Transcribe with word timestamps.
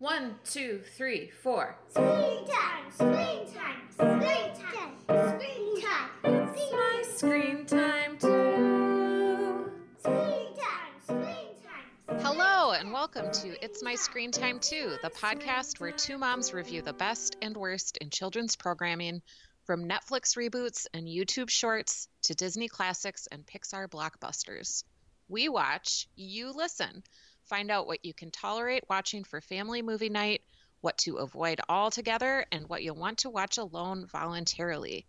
One, 0.00 0.36
two, 0.44 0.80
three, 0.96 1.28
four. 1.42 1.76
Screen 1.88 2.46
time, 2.46 2.92
screen 2.92 3.52
time, 3.52 3.82
screen 3.90 4.54
time, 4.54 4.94
screen 5.08 5.82
time. 5.82 6.10
It's 6.22 6.70
my 6.70 7.02
screen 7.16 7.66
time 7.66 8.16
too. 8.16 9.72
Screen 9.98 10.54
time, 10.56 10.92
screen 11.02 11.48
time. 11.66 12.20
Hello, 12.20 12.70
and 12.70 12.92
welcome 12.92 13.32
to 13.32 13.64
It's 13.64 13.82
My 13.82 13.96
Screen 13.96 14.30
Time 14.30 14.60
Too, 14.60 14.94
the 15.02 15.10
podcast 15.10 15.80
where 15.80 15.90
two 15.90 16.16
moms 16.16 16.54
review 16.54 16.80
the 16.80 16.92
best 16.92 17.36
and 17.42 17.56
worst 17.56 17.96
in 17.96 18.10
children's 18.10 18.54
programming, 18.54 19.20
from 19.64 19.88
Netflix 19.88 20.36
reboots 20.36 20.86
and 20.94 21.08
YouTube 21.08 21.50
shorts 21.50 22.06
to 22.22 22.36
Disney 22.36 22.68
classics 22.68 23.26
and 23.32 23.44
Pixar 23.44 23.88
blockbusters. 23.88 24.84
We 25.28 25.48
watch, 25.48 26.06
you 26.14 26.52
listen. 26.52 27.02
Find 27.48 27.70
out 27.70 27.86
what 27.86 28.04
you 28.04 28.12
can 28.12 28.30
tolerate 28.30 28.84
watching 28.90 29.24
for 29.24 29.40
family 29.40 29.80
movie 29.80 30.10
night, 30.10 30.42
what 30.82 30.98
to 30.98 31.16
avoid 31.16 31.60
altogether, 31.68 32.44
and 32.52 32.68
what 32.68 32.82
you'll 32.82 32.94
want 32.96 33.18
to 33.18 33.30
watch 33.30 33.56
alone 33.58 34.06
voluntarily. 34.06 35.06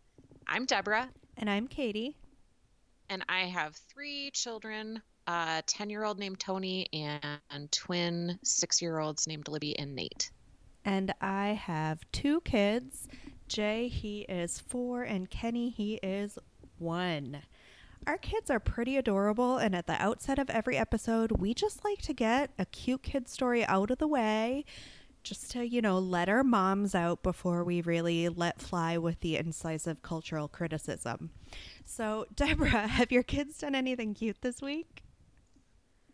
I'm 0.47 0.65
Deborah, 0.65 1.09
And 1.37 1.49
I'm 1.49 1.67
Katie. 1.67 2.15
and 3.09 3.23
I 3.27 3.41
have 3.41 3.75
three 3.75 4.31
children 4.31 5.01
a 5.27 5.61
10 5.67 5.89
year 5.89 6.03
old 6.05 6.17
named 6.17 6.39
Tony 6.39 6.87
and 6.93 7.71
twin 7.71 8.39
six 8.43 8.81
year 8.81 8.99
olds 8.99 9.27
named 9.27 9.47
Libby 9.47 9.77
and 9.77 9.93
Nate. 9.95 10.31
And 10.85 11.13
I 11.21 11.49
have 11.49 11.99
two 12.11 12.41
kids. 12.41 13.07
Jay, 13.47 13.89
he 13.89 14.21
is 14.21 14.59
four, 14.59 15.03
and 15.03 15.29
Kenny, 15.29 15.69
he 15.69 15.95
is 16.01 16.39
one. 16.77 17.41
Our 18.09 18.17
kids 18.17 18.49
are 18.49 18.59
pretty 18.59 18.97
adorable, 18.97 19.57
and 19.59 19.75
at 19.75 19.85
the 19.85 19.93
outset 20.01 20.39
of 20.39 20.49
every 20.49 20.75
episode, 20.75 21.33
we 21.33 21.53
just 21.53 21.85
like 21.85 22.01
to 22.01 22.11
get 22.11 22.49
a 22.57 22.65
cute 22.65 23.03
kid 23.03 23.29
story 23.29 23.63
out 23.63 23.91
of 23.91 23.99
the 23.99 24.07
way, 24.07 24.65
just 25.21 25.51
to, 25.51 25.63
you 25.63 25.79
know, 25.79 25.99
let 25.99 26.27
our 26.27 26.43
moms 26.43 26.95
out 26.95 27.21
before 27.21 27.63
we 27.63 27.81
really 27.81 28.27
let 28.27 28.59
fly 28.59 28.97
with 28.97 29.19
the 29.19 29.37
incisive 29.37 30.01
cultural 30.01 30.47
criticism. 30.47 31.29
So, 31.85 32.25
Deborah, 32.35 32.87
have 32.87 33.11
your 33.11 33.21
kids 33.21 33.59
done 33.59 33.75
anything 33.75 34.15
cute 34.15 34.41
this 34.41 34.59
week? 34.59 35.03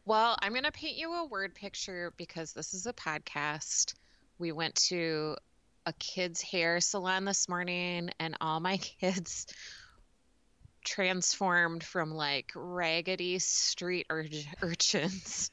Well, 0.04 0.36
I'm 0.42 0.52
going 0.52 0.66
to 0.66 0.74
paint 0.74 0.98
you 0.98 1.14
a 1.14 1.26
word 1.26 1.56
picture 1.56 2.14
because 2.18 2.52
this 2.52 2.74
is 2.74 2.88
a 2.88 2.94
podcast. 2.94 3.94
We 4.38 4.52
went 4.52 4.76
to 4.90 5.38
a 5.86 5.94
kid's 5.94 6.42
hair 6.42 6.82
salon 6.82 7.24
this 7.24 7.48
morning, 7.48 8.10
and 8.20 8.36
all 8.42 8.60
my 8.60 8.76
kids 9.00 9.48
transformed 10.86 11.84
from 11.84 12.12
like 12.12 12.52
raggedy 12.56 13.40
street 13.40 14.06
ur- 14.10 14.26
urchins 14.62 15.52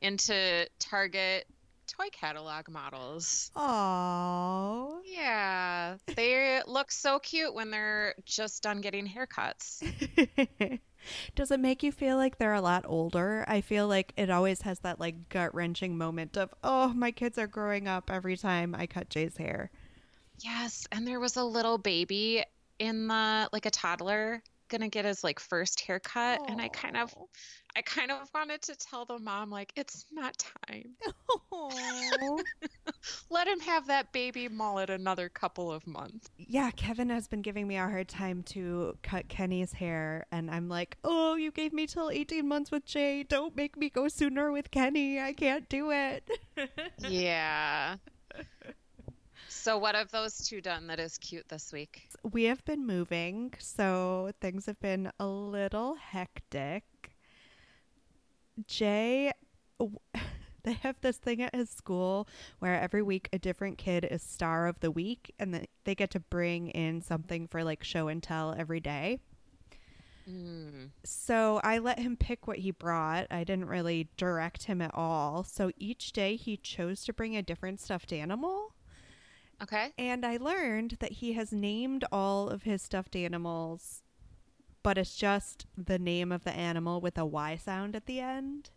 into 0.00 0.66
Target 0.78 1.46
toy 1.86 2.08
catalog 2.12 2.68
models. 2.68 3.50
Oh. 3.56 5.00
Yeah, 5.04 5.96
they 6.16 6.62
look 6.66 6.90
so 6.92 7.18
cute 7.18 7.52
when 7.52 7.70
they're 7.70 8.14
just 8.24 8.62
done 8.62 8.80
getting 8.80 9.06
haircuts. 9.06 9.82
Does 11.34 11.50
it 11.50 11.60
make 11.60 11.82
you 11.82 11.92
feel 11.92 12.16
like 12.16 12.38
they're 12.38 12.54
a 12.54 12.60
lot 12.60 12.84
older? 12.86 13.44
I 13.48 13.60
feel 13.60 13.88
like 13.88 14.12
it 14.16 14.30
always 14.30 14.62
has 14.62 14.80
that 14.80 15.00
like 15.00 15.28
gut 15.28 15.54
wrenching 15.54 15.98
moment 15.98 16.36
of, 16.36 16.54
oh, 16.62 16.88
my 16.88 17.10
kids 17.10 17.38
are 17.38 17.46
growing 17.46 17.88
up 17.88 18.10
every 18.10 18.36
time 18.36 18.74
I 18.78 18.86
cut 18.86 19.08
Jay's 19.08 19.36
hair. 19.36 19.70
Yes, 20.38 20.86
and 20.92 21.06
there 21.06 21.20
was 21.20 21.36
a 21.36 21.44
little 21.44 21.78
baby 21.78 22.44
in 22.78 23.08
the 23.08 23.48
like 23.52 23.66
a 23.66 23.70
toddler 23.70 24.42
gonna 24.70 24.88
get 24.88 25.04
his 25.04 25.22
like 25.22 25.38
first 25.38 25.80
haircut 25.80 26.40
and 26.48 26.60
I 26.60 26.68
kind 26.68 26.96
of 26.96 27.14
I 27.76 27.82
kind 27.82 28.10
of 28.10 28.28
wanted 28.34 28.62
to 28.62 28.74
tell 28.74 29.04
the 29.04 29.18
mom 29.18 29.50
like 29.50 29.72
it's 29.76 30.06
not 30.10 30.36
time. 30.68 30.94
Let 33.30 33.46
him 33.46 33.60
have 33.60 33.86
that 33.86 34.12
baby 34.12 34.48
mullet 34.48 34.90
another 34.90 35.28
couple 35.28 35.70
of 35.70 35.86
months. 35.86 36.30
yeah, 36.36 36.70
Kevin 36.72 37.10
has 37.10 37.28
been 37.28 37.42
giving 37.42 37.68
me 37.68 37.76
a 37.76 37.82
hard 37.82 38.08
time 38.08 38.42
to 38.44 38.96
cut 39.02 39.28
Kenny's 39.28 39.72
hair, 39.72 40.26
and 40.32 40.50
I'm 40.50 40.68
like, 40.68 40.96
oh, 41.04 41.36
you 41.36 41.52
gave 41.52 41.72
me 41.72 41.86
till 41.86 42.10
18 42.10 42.46
months 42.46 42.70
with 42.70 42.84
Jay. 42.84 43.22
Don't 43.22 43.54
make 43.54 43.76
me 43.76 43.88
go 43.88 44.08
sooner 44.08 44.50
with 44.50 44.70
Kenny. 44.70 45.20
I 45.20 45.32
can't 45.32 45.68
do 45.68 45.90
it. 45.92 46.28
Yeah. 46.98 47.96
So 49.60 49.76
what 49.76 49.94
have 49.94 50.10
those 50.10 50.38
two 50.38 50.62
done 50.62 50.86
that 50.86 50.98
is 50.98 51.18
cute 51.18 51.46
this 51.50 51.70
week? 51.70 52.08
we 52.22 52.44
have 52.44 52.64
been 52.64 52.86
moving, 52.86 53.52
so 53.58 54.30
things 54.40 54.64
have 54.64 54.80
been 54.80 55.12
a 55.20 55.26
little 55.26 55.96
hectic. 55.96 56.84
Jay, 58.66 59.32
they 60.62 60.72
have 60.72 60.96
this 61.02 61.18
thing 61.18 61.42
at 61.42 61.54
his 61.54 61.68
school 61.68 62.26
where 62.58 62.80
every 62.80 63.02
week 63.02 63.28
a 63.34 63.38
different 63.38 63.76
kid 63.76 64.08
is 64.10 64.22
star 64.22 64.66
of 64.66 64.80
the 64.80 64.90
week, 64.90 65.34
and 65.38 65.66
they 65.84 65.94
get 65.94 66.10
to 66.12 66.20
bring 66.20 66.68
in 66.68 67.02
something 67.02 67.46
for 67.46 67.62
like 67.62 67.84
show 67.84 68.08
and 68.08 68.22
tell 68.22 68.54
every 68.56 68.80
day. 68.80 69.18
Mm. 70.26 70.88
So 71.04 71.60
I 71.62 71.80
let 71.80 71.98
him 71.98 72.16
pick 72.16 72.46
what 72.46 72.60
he 72.60 72.70
brought. 72.70 73.26
I 73.30 73.44
didn't 73.44 73.66
really 73.66 74.08
direct 74.16 74.64
him 74.64 74.80
at 74.80 74.94
all. 74.94 75.44
So 75.44 75.70
each 75.76 76.12
day 76.12 76.36
he 76.36 76.56
chose 76.56 77.04
to 77.04 77.12
bring 77.12 77.36
a 77.36 77.42
different 77.42 77.78
stuffed 77.78 78.10
animal. 78.10 78.72
Okay. 79.62 79.92
And 79.98 80.24
I 80.24 80.36
learned 80.36 80.96
that 81.00 81.12
he 81.12 81.32
has 81.34 81.52
named 81.52 82.04
all 82.12 82.48
of 82.48 82.62
his 82.62 82.82
stuffed 82.82 83.14
animals, 83.16 84.02
but 84.82 84.98
it's 84.98 85.16
just 85.16 85.66
the 85.76 85.98
name 85.98 86.32
of 86.32 86.44
the 86.44 86.52
animal 86.52 87.00
with 87.00 87.18
a 87.18 87.24
Y 87.26 87.56
sound 87.56 87.94
at 87.96 88.06
the 88.06 88.20
end 88.20 88.70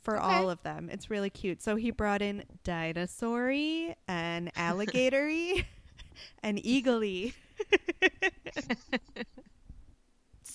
for 0.00 0.18
Okay. 0.18 0.22
all 0.22 0.50
of 0.50 0.62
them. 0.62 0.88
It's 0.90 1.10
really 1.10 1.30
cute. 1.30 1.62
So 1.62 1.76
he 1.76 1.90
brought 1.90 2.22
in 2.22 2.44
dinosaury 2.64 3.94
and 4.08 4.50
alligatory 4.56 5.66
and 6.42 6.58
eagly. 6.64 7.34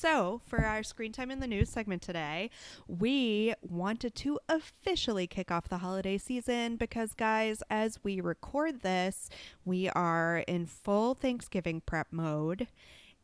So, 0.01 0.41
for 0.47 0.65
our 0.65 0.81
screen 0.81 1.11
time 1.11 1.29
in 1.29 1.41
the 1.41 1.45
news 1.45 1.69
segment 1.69 2.01
today, 2.01 2.49
we 2.87 3.53
wanted 3.61 4.15
to 4.15 4.39
officially 4.49 5.27
kick 5.27 5.51
off 5.51 5.69
the 5.69 5.77
holiday 5.77 6.17
season 6.17 6.75
because, 6.75 7.13
guys, 7.13 7.61
as 7.69 8.03
we 8.03 8.19
record 8.19 8.81
this, 8.81 9.29
we 9.63 9.89
are 9.89 10.39
in 10.47 10.65
full 10.65 11.13
Thanksgiving 11.13 11.81
prep 11.85 12.07
mode. 12.09 12.67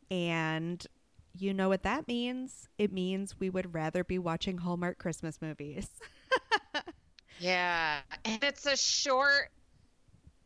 And 0.08 0.86
you 1.36 1.52
know 1.52 1.68
what 1.68 1.82
that 1.82 2.06
means? 2.06 2.68
It 2.78 2.92
means 2.92 3.40
we 3.40 3.50
would 3.50 3.74
rather 3.74 4.04
be 4.04 4.20
watching 4.20 4.58
Hallmark 4.58 4.98
Christmas 4.98 5.42
movies. 5.42 5.88
Yeah. 7.40 8.00
And 8.24 8.42
it's 8.42 8.66
a 8.66 8.76
short 8.76 9.50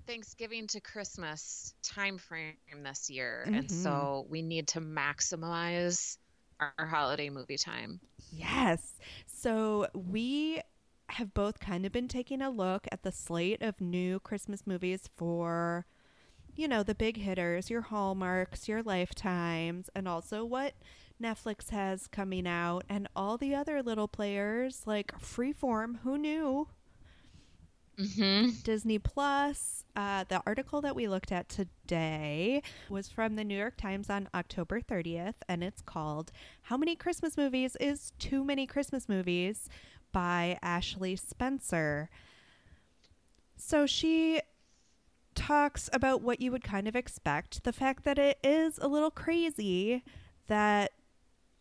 Thanksgiving 0.07 0.67
to 0.69 0.81
Christmas 0.81 1.75
time 1.83 2.19
frame 2.19 2.57
this 2.83 3.11
year. 3.11 3.51
And 3.53 3.69
Mhm. 3.69 3.71
so 3.71 4.27
we 4.29 4.43
need 4.43 4.69
to 4.69 4.81
maximize 4.81 6.19
our, 6.61 6.75
our 6.79 6.87
holiday 6.87 7.31
movie 7.31 7.59
time. 7.59 8.01
Yes. 8.31 8.99
So 9.27 9.89
we 9.95 10.61
have 11.09 11.35
both 11.35 11.59
kind 11.61 11.85
of 11.85 11.93
been 11.93 12.09
taking 12.09 12.41
a 12.41 12.51
look 12.51 12.87
at 12.91 13.03
the 13.03 13.13
slate 13.13 13.63
of 13.63 13.81
new 13.81 14.21
Christmas 14.21 14.67
movies 14.67 15.09
for, 15.17 15.85
you 16.57 16.69
know, 16.69 16.83
the 16.83 16.95
big 16.95 17.19
hitters, 17.19 17.71
your 17.71 17.83
Hallmarks, 17.83 18.69
your 18.69 18.83
Lifetimes, 18.83 19.91
and 19.95 20.09
also 20.09 20.45
what 20.45 20.75
Netflix 21.23 21.71
has 21.71 22.07
coming 22.09 22.47
out 22.47 22.85
and 22.89 23.09
all 23.17 23.39
the 23.39 23.55
other 23.55 23.83
little 23.83 24.09
players 24.09 24.83
like 24.87 25.13
Freeform. 25.21 26.01
Who 26.03 26.19
knew? 26.19 26.69
Mm-hmm. 27.99 28.51
Disney 28.63 28.99
Plus. 28.99 29.85
Uh, 29.95 30.25
the 30.29 30.43
article 30.47 30.81
that 30.81 30.97
we 30.97 31.07
looked 31.07 31.31
at 31.31 31.51
today 31.51 32.63
was 32.89 33.09
from 33.09 33.37
the 33.37 33.45
New 33.45 33.57
York 33.57 33.77
Times 33.77 34.09
on 34.09 34.29
October 34.35 34.81
30th, 34.81 35.35
and 35.49 35.63
it's 35.63 35.83
called 35.83 36.33
How 36.63 36.79
Many 36.79 36.97
Christmas 36.97 37.37
Movies 37.37 37.77
is 37.79 38.13
Too 38.19 38.43
Many 38.43 38.67
Christmas 38.67 39.09
Movies 39.09 39.69
by 40.11 40.59
Ashley 40.63 41.15
Spencer. 41.17 42.09
So 43.57 43.87
she 43.87 44.41
talks 45.35 45.91
about 45.93 46.23
what 46.23 46.41
you 46.41 46.51
would 46.53 46.65
kind 46.65 46.89
of 46.89 46.97
expect 46.97 47.65
the 47.65 47.73
fact 47.73 48.05
that 48.05 48.19
it 48.19 48.39
is 48.43 48.79
a 48.79 48.89
little 48.89 49.11
crazy 49.11 50.03
that 50.49 50.93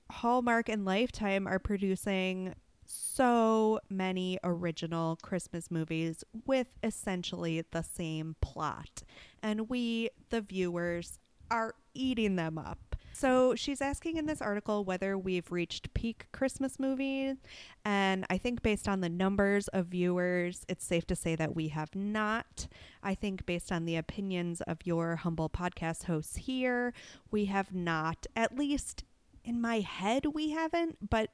Hallmark 0.10 0.70
and 0.70 0.86
Lifetime 0.86 1.48
are 1.48 1.60
producing 1.60 2.56
so 2.92 3.80
many 3.90 4.38
original 4.44 5.18
Christmas 5.22 5.72
movies 5.72 6.24
with 6.46 6.68
essentially 6.84 7.64
the 7.72 7.82
same 7.82 8.36
plot. 8.42 9.04
And 9.42 9.70
we, 9.70 10.10
the 10.30 10.42
viewers, 10.42 11.20
are 11.50 11.76
eating 11.94 12.36
them 12.36 12.58
up. 12.58 12.96
So 13.14 13.56
she's 13.56 13.82
asking 13.82 14.18
in 14.18 14.26
this 14.26 14.42
article 14.42 14.84
whether 14.84 15.18
we've 15.18 15.52
reached 15.52 15.94
peak 15.94 16.28
Christmas 16.32 16.80
movies. 16.80 17.38
And 17.84 18.26
I 18.30 18.38
think 18.38 18.64
based 18.64 18.88
on 18.88 19.02
the 19.02 19.10
numbers 19.10 19.68
of 19.68 19.88
viewers, 19.88 20.66
it's 20.70 20.86
safe 20.86 21.06
to 21.08 21.16
say 21.16 21.36
that 21.36 21.56
we 21.56 21.68
have 21.68 21.94
not. 21.94 22.68
I 23.04 23.14
think 23.14 23.46
based 23.46 23.72
on 23.72 23.86
the 23.86 23.98
opinions 23.98 24.62
of 24.62 24.86
your 24.86 25.18
humble 25.18 25.50
podcast 25.50 26.06
hosts 26.06 26.38
here, 26.38 26.94
we 27.30 27.46
have 27.46 27.76
not. 27.76 28.26
At 28.36 28.58
least 28.58 29.04
in 29.44 29.60
my 29.60 29.82
head, 29.82 30.28
we 30.34 30.52
haven't. 30.52 31.10
But 31.10 31.32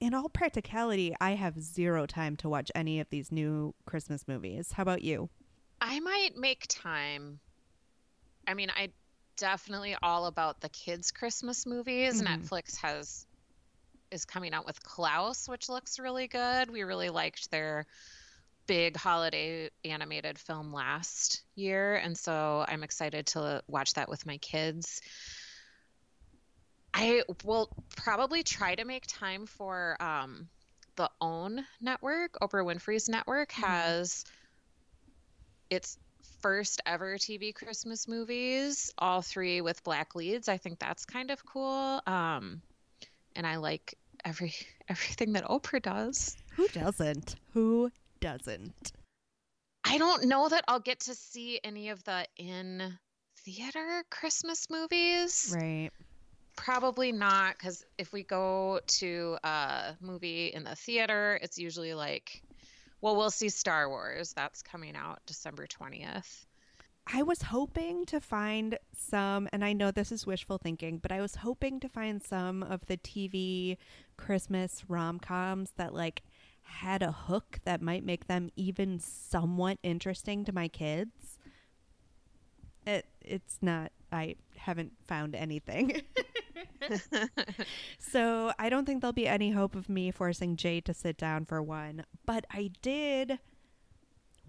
in 0.00 0.14
all 0.14 0.28
practicality, 0.28 1.14
I 1.20 1.32
have 1.32 1.60
zero 1.60 2.06
time 2.06 2.36
to 2.36 2.48
watch 2.48 2.70
any 2.74 3.00
of 3.00 3.08
these 3.10 3.32
new 3.32 3.74
Christmas 3.86 4.26
movies. 4.28 4.72
How 4.72 4.82
about 4.82 5.02
you? 5.02 5.30
I 5.80 6.00
might 6.00 6.36
make 6.36 6.66
time. 6.68 7.40
I 8.46 8.54
mean, 8.54 8.70
I 8.70 8.90
definitely 9.36 9.96
all 10.02 10.26
about 10.26 10.60
the 10.60 10.68
kids' 10.68 11.10
Christmas 11.10 11.66
movies. 11.66 12.22
Mhm. 12.22 12.26
Netflix 12.26 12.76
has 12.78 13.26
is 14.10 14.24
coming 14.24 14.54
out 14.54 14.64
with 14.64 14.80
Klaus, 14.82 15.48
which 15.48 15.68
looks 15.68 15.98
really 15.98 16.28
good. 16.28 16.70
We 16.70 16.84
really 16.84 17.10
liked 17.10 17.50
their 17.50 17.86
big 18.66 18.96
holiday 18.96 19.70
animated 19.84 20.38
film 20.38 20.72
last 20.72 21.42
year, 21.54 21.96
and 21.96 22.16
so 22.16 22.64
I'm 22.68 22.82
excited 22.84 23.26
to 23.28 23.62
watch 23.66 23.94
that 23.94 24.08
with 24.08 24.24
my 24.24 24.38
kids. 24.38 25.00
I 26.96 27.22
will 27.44 27.68
probably 27.94 28.42
try 28.42 28.74
to 28.74 28.84
make 28.84 29.04
time 29.06 29.44
for 29.46 30.00
um, 30.02 30.48
the 30.96 31.10
OWN 31.20 31.66
network. 31.80 32.38
Oprah 32.40 32.64
Winfrey's 32.64 33.08
network 33.08 33.52
Mhm. 33.52 33.64
has 33.66 34.24
its 35.68 35.98
first 36.40 36.80
ever 36.86 37.18
TV 37.18 37.54
Christmas 37.54 38.08
movies, 38.08 38.90
all 38.98 39.20
three 39.20 39.60
with 39.60 39.82
black 39.84 40.14
leads. 40.14 40.48
I 40.48 40.56
think 40.56 40.78
that's 40.78 41.04
kind 41.04 41.30
of 41.30 41.44
cool. 41.44 42.00
Um, 42.06 42.62
and 43.34 43.46
I 43.46 43.56
like 43.56 43.94
every 44.24 44.54
everything 44.88 45.34
that 45.34 45.44
Oprah 45.44 45.82
does. 45.82 46.36
Who 46.54 46.66
doesn't? 46.68 47.36
Who 47.52 47.90
doesn't? 48.20 48.92
I 49.84 49.98
don't 49.98 50.24
know 50.24 50.48
that 50.48 50.64
I'll 50.66 50.80
get 50.80 51.00
to 51.00 51.14
see 51.14 51.60
any 51.62 51.90
of 51.90 52.02
the 52.04 52.26
in 52.36 52.98
theater 53.44 54.02
Christmas 54.10 54.68
movies. 54.70 55.54
Right. 55.54 55.90
Probably 56.56 57.12
not, 57.12 57.56
because 57.58 57.84
if 57.98 58.12
we 58.12 58.22
go 58.22 58.80
to 58.86 59.38
a 59.44 59.94
movie 60.00 60.46
in 60.46 60.64
the 60.64 60.74
theater, 60.74 61.38
it's 61.42 61.58
usually 61.58 61.94
like, 61.94 62.42
well, 63.00 63.14
we'll 63.14 63.30
see 63.30 63.50
Star 63.50 63.88
Wars. 63.88 64.32
That's 64.32 64.62
coming 64.62 64.96
out 64.96 65.20
December 65.26 65.66
20th. 65.66 66.46
I 67.12 67.22
was 67.22 67.42
hoping 67.42 68.04
to 68.06 68.20
find 68.20 68.78
some, 68.96 69.48
and 69.52 69.64
I 69.64 69.72
know 69.74 69.92
this 69.92 70.10
is 70.10 70.26
wishful 70.26 70.58
thinking, 70.58 70.98
but 70.98 71.12
I 71.12 71.20
was 71.20 71.36
hoping 71.36 71.78
to 71.80 71.88
find 71.88 72.20
some 72.20 72.64
of 72.64 72.84
the 72.86 72.96
TV 72.96 73.76
Christmas 74.16 74.82
rom 74.88 75.20
coms 75.20 75.72
that 75.76 75.94
like 75.94 76.22
had 76.62 77.02
a 77.02 77.12
hook 77.12 77.60
that 77.64 77.80
might 77.80 78.04
make 78.04 78.26
them 78.26 78.50
even 78.56 78.98
somewhat 78.98 79.78
interesting 79.84 80.44
to 80.46 80.52
my 80.52 80.66
kids. 80.66 81.38
It 82.86 83.06
it's 83.20 83.58
not. 83.62 83.92
I 84.10 84.34
haven't 84.56 84.92
found 85.06 85.36
anything. 85.36 86.02
so 87.98 88.52
I 88.58 88.68
don't 88.68 88.84
think 88.86 89.00
there'll 89.00 89.12
be 89.12 89.28
any 89.28 89.50
hope 89.50 89.74
of 89.74 89.88
me 89.88 90.10
forcing 90.10 90.56
Jay 90.56 90.80
to 90.82 90.94
sit 90.94 91.16
down 91.16 91.44
for 91.44 91.62
one. 91.62 92.04
But 92.24 92.46
I 92.50 92.70
did 92.82 93.38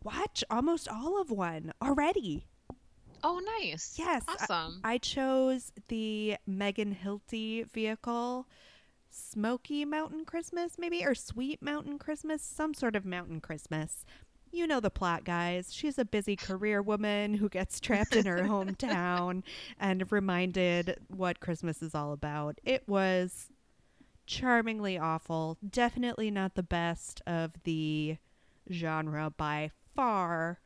watch 0.03 0.43
almost 0.49 0.87
all 0.87 1.19
of 1.21 1.31
one 1.31 1.73
already. 1.81 2.45
oh, 3.23 3.41
nice. 3.61 3.95
Yes, 3.97 4.23
I- 4.27 4.33
Awesome. 4.41 4.81
I 4.83 4.97
chose 4.97 5.71
the 5.87 6.37
Megan 6.45 6.95
Hilty 7.03 7.69
vehicle, 7.71 8.47
Smoky 9.09 9.85
Mountain 9.85 10.25
Christmas, 10.25 10.73
maybe, 10.77 11.03
or 11.03 11.15
Sweet 11.15 11.61
Mountain 11.61 11.97
Christmas, 11.99 12.41
some 12.43 12.73
sort 12.73 12.95
of 12.95 13.05
mountain 13.05 13.41
Christmas. 13.41 14.05
You 14.51 14.67
know 14.67 14.79
the 14.79 14.89
plot, 14.89 15.23
guys. 15.23 15.73
She's 15.73 15.97
a 15.97 16.05
busy 16.05 16.35
career 16.35 16.81
woman 16.81 17.33
who 17.33 17.49
gets 17.49 17.79
trapped 17.81 18.15
in 18.15 18.25
her 18.25 18.43
hometown 18.43 19.43
and 19.79 20.11
reminded 20.11 20.97
what 21.07 21.39
Christmas 21.39 21.81
is 21.81 21.93
all 21.93 22.13
about. 22.13 22.59
It 22.63 22.83
was 22.87 23.49
charmingly 24.25 24.97
awful. 24.97 25.57
Definitely 25.67 26.31
not 26.31 26.55
the 26.55 26.63
best 26.63 27.21
of 27.27 27.51
the 27.63 28.17
genre 28.71 29.31
by 29.35 29.71
far, 29.95 30.59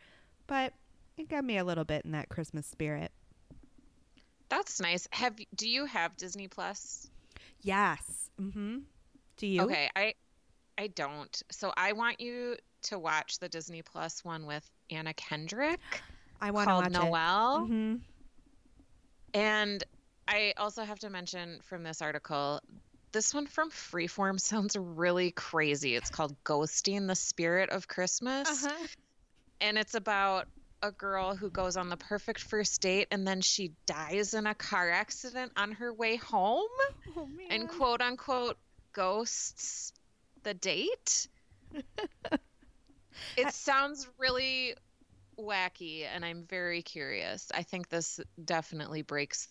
but 0.48 0.74
it 1.18 1.30
got 1.30 1.44
me 1.44 1.57
a 1.57 1.63
little 1.63 1.86
bit 1.86 2.06
in 2.06 2.12
that 2.12 2.30
Christmas 2.30 2.66
spirit. 2.66 3.12
That's 4.50 4.81
nice. 4.81 5.07
Have 5.12 5.38
do 5.56 5.69
you 5.69 5.86
have 5.86 6.18
Disney 6.18 6.48
Plus? 6.48 7.10
Yes. 7.62 8.30
Mm-hmm. 8.39 8.80
Do 9.38 9.48
you? 9.48 9.62
Okay, 9.62 9.89
I 9.95 10.13
I 10.77 10.88
don't. 10.88 11.42
So 11.51 11.72
I 11.77 11.94
want 11.94 12.19
you 12.19 12.57
to 12.83 13.00
watch 13.00 13.39
the 13.39 13.50
Disney 13.50 13.81
Plus 13.81 14.24
one 14.24 14.45
with 14.45 14.69
Anna 14.89 15.13
Kendrick 15.13 15.80
I 16.42 16.51
want 16.51 16.69
to 16.69 16.75
watch 16.75 16.92
Noel. 16.92 17.62
Mm-hmm. 17.62 17.95
And 19.33 19.83
I 20.28 20.54
also 20.57 20.83
have 20.83 21.00
to 21.00 21.10
mention 21.10 21.60
from 21.63 21.83
this 21.83 22.01
article, 22.01 22.60
this 23.12 23.33
one 23.33 23.45
from 23.45 23.69
Freeform 23.69 24.39
sounds 24.39 24.75
really 24.75 25.31
crazy. 25.31 25.95
It's 25.95 26.10
called 26.10 26.36
Ghosting 26.44 27.07
the 27.07 27.16
Spirit 27.16 27.69
of 27.69 27.88
Christmas. 27.88 28.66
Uh-huh. 28.66 28.88
And 29.62 29.77
it's 29.77 29.94
about 29.94 30.48
a 30.81 30.92
girl 30.92 31.36
who 31.36 31.51
goes 31.51 31.77
on 31.77 31.89
the 31.89 31.98
perfect 31.98 32.42
first 32.42 32.81
date 32.81 33.07
and 33.12 33.27
then 33.27 33.42
she 33.42 33.72
dies 33.86 34.34
in 34.34 34.48
a 34.48 34.56
car 34.56 34.89
accident 34.89 35.51
on 35.56 35.74
her 35.74 35.94
way 35.94 36.16
home 36.16 36.68
Oh 37.16 37.27
and 37.51 37.69
quote 37.69 38.01
unquote 38.01 38.57
ghosts 38.92 39.94
the 40.42 40.56
date. 40.56 41.27
it 43.38 43.52
sounds 43.52 44.08
really 44.18 44.75
wacky 45.40 46.06
and 46.06 46.24
I'm 46.25 46.46
very 46.46 46.81
curious. 46.81 47.52
I 47.54 47.63
think 47.63 47.90
this 47.90 48.19
definitely 48.46 49.02
breaks 49.02 49.48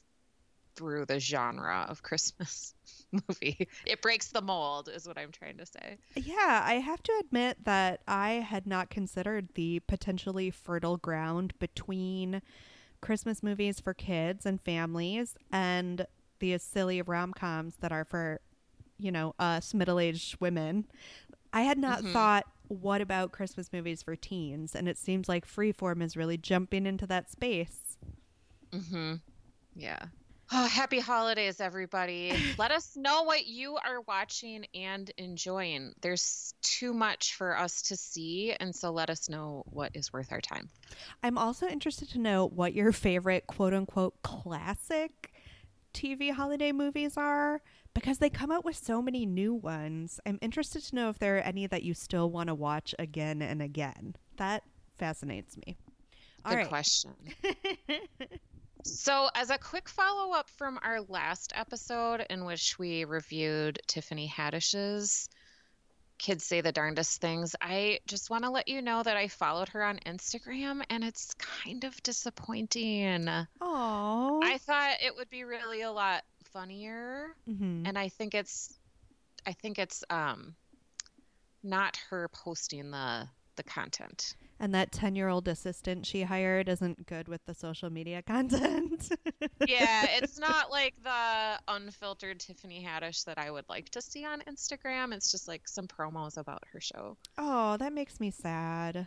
through 0.77 1.05
the 1.07 1.19
genre 1.19 1.87
of 1.89 2.03
Christmas 2.03 2.75
movie. 3.13 3.69
It 3.87 4.01
breaks 4.03 4.29
the 4.29 4.41
mold 4.41 4.89
is 4.89 5.07
what 5.07 5.19
I'm 5.19 5.33
trying 5.33 5.59
to 5.59 5.67
say. 5.67 5.99
Yeah, 6.17 6.63
I 6.65 6.75
have 6.75 7.03
to 7.05 7.13
admit 7.25 7.65
that 7.65 8.01
I 8.07 8.33
had 8.35 8.67
not 8.67 8.91
considered 8.91 9.49
the 9.55 9.81
potentially 9.81 10.51
fertile 10.51 10.97
ground 10.97 11.55
between 11.59 12.43
Christmas 13.01 13.43
movies 13.43 13.81
for 13.81 13.95
kids 13.95 14.45
and 14.47 14.61
families 14.61 15.37
and 15.53 16.07
the 16.39 16.57
silly 16.59 17.03
rom 17.03 17.33
coms 17.33 17.77
that 17.81 17.93
are 17.93 18.05
for, 18.05 18.41
you 18.99 19.11
know, 19.13 19.35
us 19.39 19.75
middle 19.75 19.99
aged 19.99 20.41
women. 20.41 20.87
I 21.53 21.63
had 21.63 21.79
not 21.79 22.03
Mhm. 22.03 22.13
thought, 22.13 22.47
what 22.71 23.01
about 23.01 23.33
Christmas 23.33 23.73
movies 23.73 24.03
for 24.03 24.15
teens? 24.15 24.77
And 24.77 24.89
it 24.89 24.97
seems 24.97 25.29
like 25.29 25.45
Freeform 25.45 26.03
is 26.03 26.17
really 26.17 26.37
jumping 26.37 26.87
into 26.87 27.05
that 27.09 27.29
space. 27.29 27.99
Mm-hmm. 28.73 29.15
Yeah. 29.75 29.99
Oh, 30.53 30.67
happy 30.67 31.01
holidays, 31.01 31.61
everybody. 31.61 32.33
Let 32.59 32.71
us 32.71 32.97
know 32.97 33.23
what 33.23 33.47
you 33.47 33.77
are 33.77 34.01
watching 34.07 34.67
and 34.75 35.11
enjoying. 35.17 35.95
There's 36.01 36.55
too 36.63 36.93
much 36.93 37.35
for 37.35 37.57
us 37.57 37.83
to 37.83 37.97
see, 37.97 38.55
and 38.59 38.75
so 38.75 38.91
let 38.91 39.11
us 39.11 39.29
know 39.29 39.65
what 39.67 39.91
is 39.95 40.13
worth 40.13 40.33
our 40.33 40.41
time. 40.41 40.69
I'm 41.23 41.39
also 41.39 41.67
interested 41.69 42.11
to 42.11 42.19
know 42.19 42.47
what 42.47 42.75
your 42.75 42.93
favorite 42.93 43.47
quote 43.47 43.75
unquote 43.75 44.23
classic 44.23 45.33
TV 45.93 46.33
holiday 46.33 46.73
movies 46.73 47.17
are 47.17 47.63
because 47.95 48.19
they 48.19 48.31
come 48.31 48.51
out 48.51 48.65
with 48.65 48.77
so 48.77 49.03
many 49.03 49.27
new 49.27 49.55
ones. 49.55 50.21
I'm 50.27 50.39
interested 50.41 50.83
to 50.85 50.95
know 50.95 51.09
if 51.09 51.19
there 51.19 51.39
are 51.39 51.41
any 51.41 51.67
that 51.67 51.83
you 51.83 51.95
still 51.95 52.31
want 52.31 52.49
to 52.49 52.55
watch 52.55 52.95
again 52.99 53.43
and 53.43 53.61
again. 53.61 54.15
That 54.37 54.63
fascinates 54.97 55.57
me. 55.67 55.77
All 56.45 56.53
Good 56.53 56.59
right. 56.59 56.69
question. 56.69 57.15
So, 58.85 59.29
as 59.35 59.51
a 59.51 59.59
quick 59.59 59.89
follow 59.89 60.33
up 60.33 60.49
from 60.49 60.79
our 60.83 61.03
last 61.03 61.53
episode, 61.55 62.25
in 62.31 62.45
which 62.45 62.79
we 62.79 63.05
reviewed 63.05 63.79
Tiffany 63.87 64.27
Haddish's 64.27 65.29
Kids 66.19 66.45
Say 66.45 66.61
the 66.61 66.73
Darndest 66.73 67.21
Things, 67.21 67.55
I 67.61 68.01
just 68.07 68.31
want 68.31 68.45
to 68.45 68.51
let 68.51 68.69
you 68.69 68.81
know 68.83 69.03
that 69.03 69.17
I 69.17 69.29
followed 69.29 69.69
her 69.71 69.83
on 69.85 69.99
Instagram 70.07 70.83
and 70.89 71.05
it's 71.05 71.35
kind 71.35 71.85
of 71.85 72.03
disappointing. 72.03 73.29
Oh. 73.61 74.41
I 74.43 74.59
thought 74.59 74.97
it 75.03 75.15
would 75.15 75.31
be 75.31 75.45
really 75.45 75.83
a 75.83 75.93
lot 75.93 76.23
funnier, 76.53 77.35
hmm 77.47 77.83
and 77.87 77.99
I 77.99 78.09
think 78.09 78.35
it's, 78.35 78.79
I 79.47 79.53
think 79.53 79.79
it's 79.79 80.05
um, 80.11 80.55
not 81.63 81.97
her 82.11 82.29
posting 82.29 82.91
the 82.91 83.29
the 83.57 83.63
content. 83.65 84.35
And 84.63 84.75
that 84.75 84.93
10 84.93 85.17
year 85.17 85.29
old 85.29 85.49
assistant 85.49 86.07
she 86.07 86.23
hired 86.23 86.69
isn't 86.69 87.07
good 87.07 87.29
with 87.29 87.45
the 87.47 87.55
social 87.55 87.91
media 87.91 88.23
content. 88.27 89.11
yeah, 89.67 90.07
it's 90.17 90.39
not 90.39 90.71
like 90.71 90.95
the 91.03 91.59
unfiltered 91.69 92.41
Tiffany 92.41 92.85
Haddish 92.87 93.25
that 93.25 93.39
I 93.39 93.51
would 93.51 93.69
like 93.69 93.89
to 93.91 94.03
see 94.03 94.25
on 94.25 94.43
Instagram. 94.43 95.13
It's 95.15 95.31
just 95.31 95.49
like 95.49 95.67
some 95.69 95.87
promos 95.89 96.37
about 96.39 96.63
her 96.73 96.81
show. 96.81 97.17
oh, 97.39 97.77
that 97.79 97.93
makes 97.93 98.21
me 98.21 98.31
sad. 98.31 99.07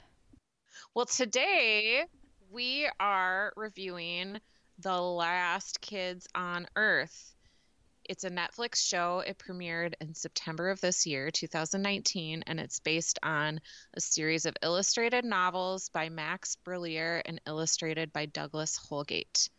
Well, 0.96 1.06
today 1.06 2.04
we 2.52 2.90
are 3.00 3.54
reviewing 3.56 4.40
The 4.80 5.00
Last 5.00 5.82
Kids 5.82 6.28
on 6.36 6.68
Earth. 6.76 7.33
It's 8.06 8.26
a 8.26 8.30
Netflix 8.30 8.86
show. 8.86 9.24
It 9.26 9.38
premiered 9.38 9.94
in 10.02 10.14
September 10.14 10.70
of 10.70 10.82
this 10.82 11.06
year, 11.06 11.32
2019, 11.32 12.44
and 12.46 12.60
it's 12.60 12.80
based 12.80 13.18
on 13.24 13.62
a 13.94 14.02
series 14.02 14.46
of 14.46 14.58
illustrated 14.62 15.24
novels 15.24 15.90
by 15.90 16.10
Max 16.10 16.58
Brallier 16.66 17.22
and 17.26 17.40
illustrated 17.48 18.12
by 18.12 18.26
Douglas 18.26 18.76
Holgate. 18.76 19.50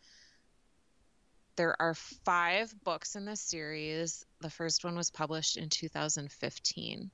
There 1.55 1.79
are 1.81 1.95
five 1.95 2.73
books 2.83 3.15
in 3.15 3.25
this 3.25 3.41
series. 3.41 4.25
The 4.41 4.49
first 4.49 4.83
one 4.83 4.95
was 4.95 5.09
published 5.09 5.57
in 5.57 5.69
2015. 5.69 7.09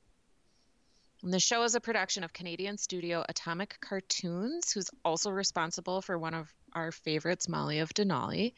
And 1.23 1.33
the 1.33 1.39
show 1.39 1.63
is 1.63 1.75
a 1.75 1.81
production 1.81 2.23
of 2.23 2.33
Canadian 2.33 2.77
studio 2.77 3.23
Atomic 3.29 3.77
Cartoons, 3.79 4.71
who's 4.71 4.89
also 5.05 5.29
responsible 5.29 6.01
for 6.01 6.17
one 6.17 6.33
of 6.33 6.51
our 6.73 6.91
favorites, 6.91 7.47
Molly 7.47 7.79
of 7.79 7.93
Denali. 7.93 8.53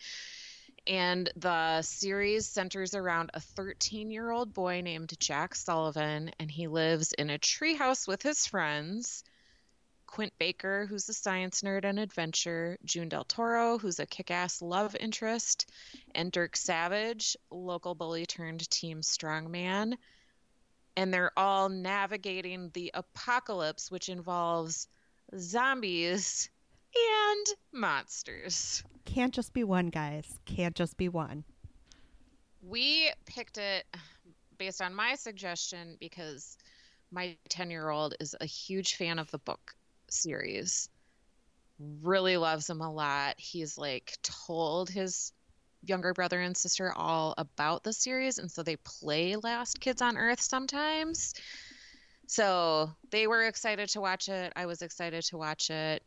And 0.86 1.32
the 1.38 1.82
series 1.82 2.46
centers 2.46 2.94
around 2.94 3.32
a 3.34 3.40
13 3.40 4.12
year 4.12 4.30
old 4.32 4.54
boy 4.54 4.82
named 4.82 5.18
Jack 5.20 5.56
Sullivan, 5.56 6.32
and 6.40 6.52
he 6.52 6.68
lives 6.68 7.14
in 7.14 7.30
a 7.30 7.40
treehouse 7.40 8.08
with 8.08 8.22
his 8.22 8.46
friends. 8.46 9.24
Quint 10.08 10.34
Baker, 10.38 10.86
who's 10.86 11.08
a 11.10 11.14
science 11.14 11.62
nerd 11.62 11.86
and 11.86 12.00
adventure, 12.00 12.78
June 12.84 13.10
Del 13.10 13.24
Toro, 13.24 13.78
who's 13.78 14.00
a 14.00 14.06
kick 14.06 14.30
ass 14.30 14.62
love 14.62 14.96
interest, 15.00 15.72
and 16.14 16.32
Dirk 16.32 16.56
Savage, 16.56 17.38
local 17.50 17.96
bully 17.96 18.26
turned 18.26 18.70
team 18.70 19.02
strongman. 19.02 19.98
And 20.98 21.14
they're 21.14 21.32
all 21.38 21.70
navigating 21.70 22.70
the 22.74 22.92
apocalypse, 22.94 23.90
which 23.90 24.10
involves 24.10 24.88
zombies 25.36 26.50
and 26.96 27.46
monsters. 27.72 28.84
Can't 29.06 29.34
just 29.34 29.54
be 29.54 29.64
one, 29.64 29.88
guys. 29.88 30.40
Can't 30.46 30.76
just 30.76 30.98
be 30.98 31.10
one. 31.10 31.44
We 32.62 33.12
picked 33.26 33.58
it 33.58 33.86
based 34.58 34.82
on 34.82 34.94
my 34.94 35.16
suggestion 35.16 35.98
because 36.00 36.58
my 37.12 37.38
10 37.50 37.70
year 37.70 37.90
old 37.90 38.16
is 38.20 38.36
a 38.40 38.46
huge 38.46 38.96
fan 38.96 39.20
of 39.20 39.30
the 39.32 39.38
book 39.38 39.76
series, 40.10 40.90
really 42.02 42.38
loves 42.38 42.68
them 42.68 42.82
a 42.82 42.92
lot. 42.92 43.36
He's 43.38 43.78
like 43.78 44.18
told 44.24 44.90
his 44.90 45.34
younger 45.86 46.14
brother 46.14 46.40
and 46.40 46.56
sister 46.56 46.94
all 46.96 47.34
about 47.38 47.84
the 47.84 47.94
series, 47.94 48.38
and 48.38 48.50
so 48.50 48.64
they 48.64 48.78
play 48.78 49.36
Last 49.36 49.80
Kids 49.80 50.02
on 50.02 50.18
Earth 50.18 50.42
sometimes. 50.42 51.34
So 52.28 52.90
they 53.12 53.28
were 53.28 53.44
excited 53.44 53.90
to 53.90 54.02
watch 54.02 54.30
it. 54.30 54.54
I 54.56 54.66
was 54.66 54.82
excited 54.82 55.24
to 55.26 55.38
watch 55.38 55.70
it. 55.70 56.04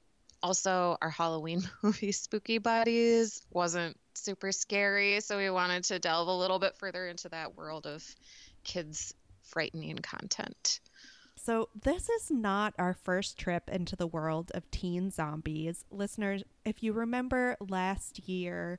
Also, 0.46 0.96
our 1.02 1.10
Halloween 1.10 1.60
movie, 1.82 2.12
Spooky 2.12 2.58
Buddies, 2.58 3.42
wasn't 3.50 3.96
super 4.14 4.52
scary, 4.52 5.18
so 5.18 5.38
we 5.38 5.50
wanted 5.50 5.82
to 5.82 5.98
delve 5.98 6.28
a 6.28 6.32
little 6.32 6.60
bit 6.60 6.76
further 6.76 7.08
into 7.08 7.28
that 7.30 7.56
world 7.56 7.84
of 7.84 8.04
kids' 8.62 9.12
frightening 9.42 9.96
content. 9.96 10.78
So, 11.34 11.68
this 11.82 12.08
is 12.08 12.30
not 12.30 12.74
our 12.78 12.94
first 12.94 13.36
trip 13.36 13.68
into 13.68 13.96
the 13.96 14.06
world 14.06 14.52
of 14.54 14.70
teen 14.70 15.10
zombies. 15.10 15.84
Listeners, 15.90 16.44
if 16.64 16.80
you 16.80 16.92
remember 16.92 17.56
last 17.58 18.28
year, 18.28 18.78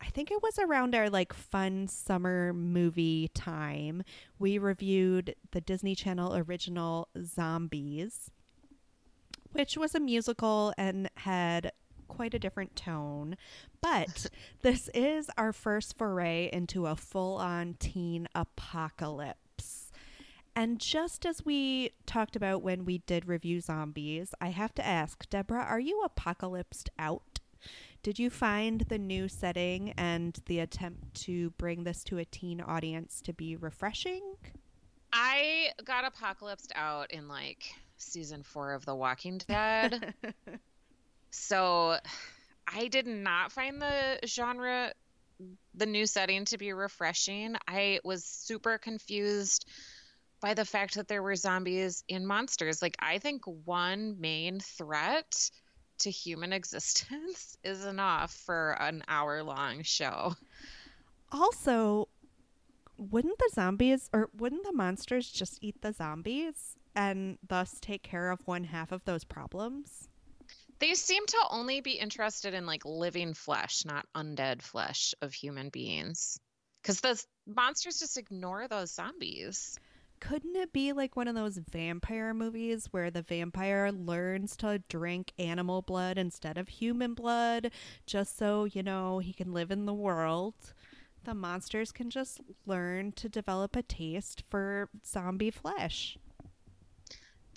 I 0.00 0.06
think 0.06 0.30
it 0.30 0.42
was 0.42 0.58
around 0.58 0.94
our 0.94 1.10
like 1.10 1.34
fun 1.34 1.88
summer 1.88 2.54
movie 2.54 3.28
time, 3.34 4.02
we 4.38 4.56
reviewed 4.56 5.34
the 5.50 5.60
Disney 5.60 5.94
Channel 5.94 6.36
original 6.36 7.08
Zombies, 7.22 8.30
which 9.52 9.76
was 9.76 9.94
a 9.94 10.00
musical 10.00 10.72
and 10.76 11.10
had 11.16 11.72
quite 12.08 12.34
a 12.34 12.38
different 12.38 12.76
tone. 12.76 13.36
But 13.80 14.26
this 14.62 14.90
is 14.94 15.30
our 15.38 15.52
first 15.52 15.96
foray 15.96 16.50
into 16.52 16.86
a 16.86 16.96
full 16.96 17.36
on 17.36 17.76
teen 17.78 18.28
apocalypse. 18.34 19.90
And 20.56 20.80
just 20.80 21.24
as 21.24 21.44
we 21.44 21.92
talked 22.06 22.36
about 22.36 22.62
when 22.62 22.84
we 22.84 22.98
did 22.98 23.26
review 23.26 23.60
zombies, 23.60 24.34
I 24.40 24.48
have 24.48 24.74
to 24.74 24.86
ask, 24.86 25.28
Deborah, 25.30 25.62
are 25.62 25.80
you 25.80 26.04
apocalypsed 26.04 26.88
out? 26.98 27.38
Did 28.02 28.18
you 28.18 28.30
find 28.30 28.82
the 28.82 28.98
new 28.98 29.28
setting 29.28 29.92
and 29.96 30.38
the 30.46 30.58
attempt 30.58 31.14
to 31.22 31.50
bring 31.50 31.84
this 31.84 32.02
to 32.04 32.18
a 32.18 32.24
teen 32.24 32.60
audience 32.60 33.20
to 33.22 33.32
be 33.32 33.56
refreshing? 33.56 34.22
I 35.12 35.70
got 35.84 36.10
apocalypsed 36.10 36.72
out 36.74 37.10
in 37.10 37.28
like 37.28 37.74
season 38.00 38.42
four 38.42 38.72
of 38.72 38.84
The 38.84 38.94
Walking 38.94 39.38
Dead. 39.38 40.14
so 41.30 41.96
I 42.66 42.88
did 42.88 43.06
not 43.06 43.52
find 43.52 43.80
the 43.80 44.18
genre, 44.26 44.92
the 45.74 45.86
new 45.86 46.06
setting 46.06 46.44
to 46.46 46.58
be 46.58 46.72
refreshing. 46.72 47.56
I 47.66 48.00
was 48.04 48.24
super 48.24 48.78
confused 48.78 49.66
by 50.40 50.54
the 50.54 50.64
fact 50.64 50.94
that 50.94 51.08
there 51.08 51.22
were 51.22 51.36
zombies 51.36 52.04
and 52.08 52.26
monsters. 52.26 52.80
Like, 52.80 52.96
I 52.98 53.18
think 53.18 53.42
one 53.64 54.16
main 54.20 54.60
threat 54.60 55.50
to 55.98 56.10
human 56.10 56.52
existence 56.54 57.56
is 57.62 57.84
enough 57.84 58.32
for 58.32 58.76
an 58.80 59.02
hour 59.08 59.42
long 59.42 59.82
show. 59.82 60.34
Also, 61.30 62.08
wouldn't 62.96 63.38
the 63.38 63.50
zombies 63.54 64.10
or 64.12 64.28
wouldn't 64.36 64.64
the 64.64 64.72
monsters 64.72 65.30
just 65.30 65.58
eat 65.62 65.80
the 65.80 65.92
zombies 65.92 66.76
and 66.94 67.38
thus 67.46 67.78
take 67.80 68.02
care 68.02 68.30
of 68.30 68.46
one 68.46 68.64
half 68.64 68.92
of 68.92 69.04
those 69.04 69.24
problems? 69.24 70.08
They 70.78 70.94
seem 70.94 71.26
to 71.26 71.46
only 71.50 71.80
be 71.80 71.92
interested 71.92 72.54
in 72.54 72.66
like 72.66 72.84
living 72.84 73.34
flesh, 73.34 73.84
not 73.84 74.06
undead 74.14 74.62
flesh 74.62 75.14
of 75.20 75.32
human 75.32 75.68
beings. 75.68 76.38
Because 76.82 77.00
the 77.00 77.22
monsters 77.46 77.98
just 77.98 78.16
ignore 78.16 78.66
those 78.66 78.94
zombies 78.94 79.78
couldn't 80.20 80.54
it 80.54 80.72
be 80.72 80.92
like 80.92 81.16
one 81.16 81.28
of 81.28 81.34
those 81.34 81.56
vampire 81.56 82.32
movies 82.34 82.88
where 82.90 83.10
the 83.10 83.22
vampire 83.22 83.90
learns 83.90 84.56
to 84.58 84.82
drink 84.88 85.32
animal 85.38 85.82
blood 85.82 86.18
instead 86.18 86.58
of 86.58 86.68
human 86.68 87.14
blood 87.14 87.72
just 88.06 88.36
so, 88.36 88.64
you 88.64 88.82
know, 88.82 89.18
he 89.18 89.32
can 89.32 89.52
live 89.52 89.70
in 89.70 89.86
the 89.86 89.94
world? 89.94 90.54
The 91.24 91.34
monsters 91.34 91.90
can 91.90 92.10
just 92.10 92.40
learn 92.66 93.12
to 93.12 93.28
develop 93.28 93.74
a 93.76 93.82
taste 93.82 94.44
for 94.48 94.88
zombie 95.04 95.50
flesh. 95.50 96.16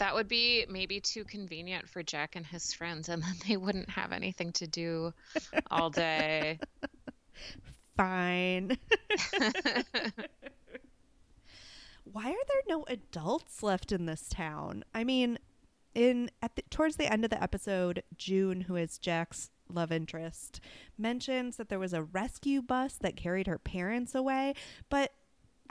That 0.04 0.16
would 0.16 0.28
be 0.28 0.66
maybe 0.68 1.00
too 1.00 1.24
convenient 1.24 1.88
for 1.88 2.04
Jack 2.04 2.36
and 2.36 2.46
his 2.46 2.74
friends, 2.74 3.08
and 3.08 3.24
then 3.24 3.36
they 3.48 3.56
wouldn't 3.56 3.90
have 3.90 4.12
anything 4.12 4.52
to 4.52 4.68
do 4.68 5.14
all 5.72 5.90
day. 5.90 6.60
Fine. 7.96 8.78
why 12.04 12.32
are 12.32 12.46
there 12.48 12.64
no 12.68 12.84
adults 12.90 13.64
left 13.64 13.94
in 13.94 14.06
this 14.06 14.28
town? 14.28 14.84
I 14.94 15.06
mean, 15.06 15.40
in 15.96 16.30
at 16.42 16.58
the, 16.58 16.64
towards 16.70 16.98
the 16.98 17.10
end 17.10 17.24
of 17.24 17.30
the 17.30 17.42
episode, 17.42 18.04
June, 18.18 18.60
who 18.60 18.76
is 18.76 18.98
Jack's 18.98 19.52
love 19.70 19.94
interest, 19.94 20.60
mentions 20.98 21.56
that 21.56 21.70
there 21.70 21.80
was 21.80 21.94
a 21.94 22.04
rescue 22.04 22.62
bus 22.62 22.96
that 22.96 23.16
carried 23.16 23.48
her 23.48 23.58
parents 23.58 24.14
away, 24.14 24.54
but 24.90 25.14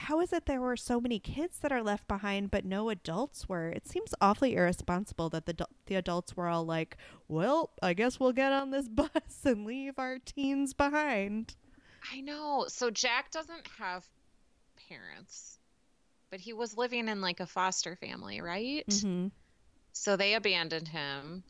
how 0.02 0.20
is 0.20 0.32
it 0.32 0.46
there 0.46 0.60
were 0.60 0.76
so 0.76 1.00
many 1.00 1.18
kids 1.18 1.58
that 1.58 1.72
are 1.72 1.82
left 1.82 2.06
behind 2.08 2.50
but 2.50 2.64
no 2.64 2.90
adults 2.90 3.48
were? 3.48 3.68
It 3.68 3.86
seems 3.86 4.14
awfully 4.20 4.54
irresponsible 4.54 5.30
that 5.30 5.46
the 5.46 5.66
the 5.86 5.94
adults 5.96 6.36
were 6.36 6.48
all 6.48 6.64
like, 6.64 6.96
"Well, 7.28 7.70
I 7.82 7.94
guess 7.94 8.20
we'll 8.20 8.32
get 8.32 8.52
on 8.52 8.70
this 8.70 8.88
bus 9.00 9.10
and 9.44 9.64
leave 9.64 9.98
our 9.98 10.18
teens 10.18 10.74
behind." 10.74 11.54
I 12.12 12.20
know. 12.20 12.66
So 12.68 12.90
Jack 12.90 13.30
doesn't 13.30 13.66
have 13.78 14.08
parents 14.88 15.58
but 16.32 16.40
he 16.40 16.54
was 16.54 16.76
living 16.78 17.08
in 17.08 17.20
like 17.20 17.40
a 17.40 17.46
foster 17.46 17.94
family, 17.94 18.40
right? 18.40 18.86
Mm-hmm. 18.88 19.28
So 19.92 20.16
they 20.16 20.32
abandoned 20.32 20.88
him. 20.88 21.44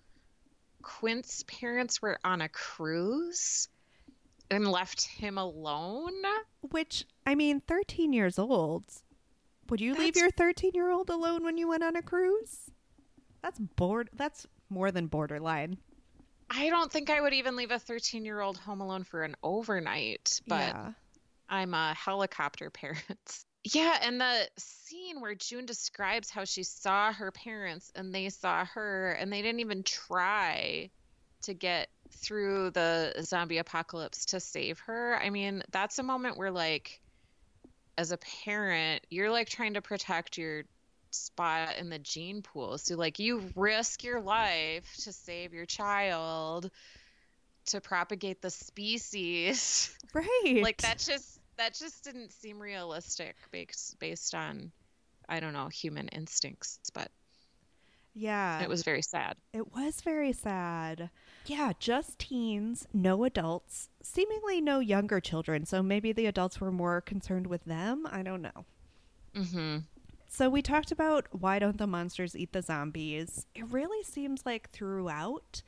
Quint's 0.82 1.44
parents 1.44 2.02
were 2.02 2.18
on 2.24 2.40
a 2.40 2.48
cruise 2.48 3.68
and 4.52 4.70
left 4.70 5.02
him 5.06 5.38
alone. 5.38 6.12
Which, 6.60 7.06
I 7.26 7.34
mean, 7.34 7.60
13 7.60 8.12
years 8.12 8.38
old. 8.38 8.84
Would 9.68 9.80
you 9.80 9.92
that's... 9.92 10.04
leave 10.04 10.16
your 10.16 10.30
13 10.30 10.72
year 10.74 10.90
old 10.90 11.08
alone 11.08 11.44
when 11.44 11.56
you 11.56 11.68
went 11.68 11.82
on 11.82 11.96
a 11.96 12.02
cruise? 12.02 12.70
That's 13.42 13.58
bored. 13.58 14.10
That's 14.12 14.46
more 14.68 14.90
than 14.90 15.06
borderline. 15.06 15.78
I 16.50 16.68
don't 16.68 16.92
think 16.92 17.08
I 17.08 17.20
would 17.20 17.32
even 17.32 17.56
leave 17.56 17.70
a 17.70 17.78
13 17.78 18.24
year 18.24 18.40
old 18.40 18.58
home 18.58 18.80
alone 18.80 19.04
for 19.04 19.22
an 19.22 19.36
overnight, 19.42 20.40
but 20.46 20.68
yeah. 20.68 20.92
I'm 21.48 21.72
a 21.72 21.94
helicopter 21.94 22.70
parent. 22.70 23.44
Yeah, 23.64 23.96
and 24.02 24.20
the 24.20 24.48
scene 24.58 25.20
where 25.20 25.36
June 25.36 25.66
describes 25.66 26.28
how 26.30 26.44
she 26.44 26.64
saw 26.64 27.12
her 27.12 27.30
parents 27.30 27.92
and 27.94 28.12
they 28.12 28.28
saw 28.28 28.64
her 28.66 29.12
and 29.12 29.32
they 29.32 29.40
didn't 29.40 29.60
even 29.60 29.84
try 29.84 30.90
to 31.42 31.54
get 31.54 31.88
through 32.10 32.70
the 32.70 33.14
zombie 33.22 33.58
apocalypse 33.58 34.26
to 34.26 34.40
save 34.40 34.78
her. 34.80 35.18
I 35.20 35.30
mean, 35.30 35.62
that's 35.70 35.98
a 35.98 36.02
moment 36.02 36.36
where 36.36 36.50
like 36.50 37.00
as 37.98 38.12
a 38.12 38.18
parent, 38.44 39.06
you're 39.10 39.30
like 39.30 39.48
trying 39.48 39.74
to 39.74 39.82
protect 39.82 40.38
your 40.38 40.64
spot 41.10 41.76
in 41.78 41.90
the 41.90 41.98
gene 41.98 42.42
pool. 42.42 42.78
So 42.78 42.96
like 42.96 43.18
you 43.18 43.50
risk 43.54 44.02
your 44.02 44.20
life 44.20 44.90
to 45.02 45.12
save 45.12 45.52
your 45.52 45.66
child 45.66 46.70
to 47.66 47.80
propagate 47.80 48.42
the 48.42 48.50
species. 48.50 49.96
Right. 50.14 50.60
like 50.62 50.76
that's 50.82 51.06
just 51.06 51.38
that 51.56 51.74
just 51.74 52.04
didn't 52.04 52.32
seem 52.32 52.60
realistic 52.60 53.34
based 53.50 53.98
based 53.98 54.34
on 54.34 54.70
I 55.26 55.40
don't 55.40 55.54
know 55.54 55.68
human 55.68 56.08
instincts, 56.08 56.78
but 56.92 57.08
Yeah. 58.14 58.60
It 58.62 58.68
was 58.68 58.82
very 58.82 59.00
sad. 59.00 59.36
It 59.54 59.72
was 59.72 60.02
very 60.02 60.34
sad. 60.34 61.08
Yeah, 61.46 61.72
just 61.78 62.18
teens, 62.18 62.86
no 62.92 63.24
adults, 63.24 63.88
seemingly 64.02 64.60
no 64.60 64.78
younger 64.78 65.20
children. 65.20 65.66
So 65.66 65.82
maybe 65.82 66.12
the 66.12 66.26
adults 66.26 66.60
were 66.60 66.70
more 66.70 67.00
concerned 67.00 67.46
with 67.46 67.64
them. 67.64 68.06
I 68.10 68.22
don't 68.22 68.42
know. 68.42 68.64
Mm-hmm. 69.34 69.78
So 70.28 70.48
we 70.48 70.62
talked 70.62 70.92
about 70.92 71.26
why 71.30 71.58
don't 71.58 71.78
the 71.78 71.86
monsters 71.86 72.36
eat 72.36 72.52
the 72.52 72.62
zombies? 72.62 73.46
It 73.54 73.66
really 73.70 74.02
seems 74.02 74.46
like 74.46 74.70
throughout 74.70 75.62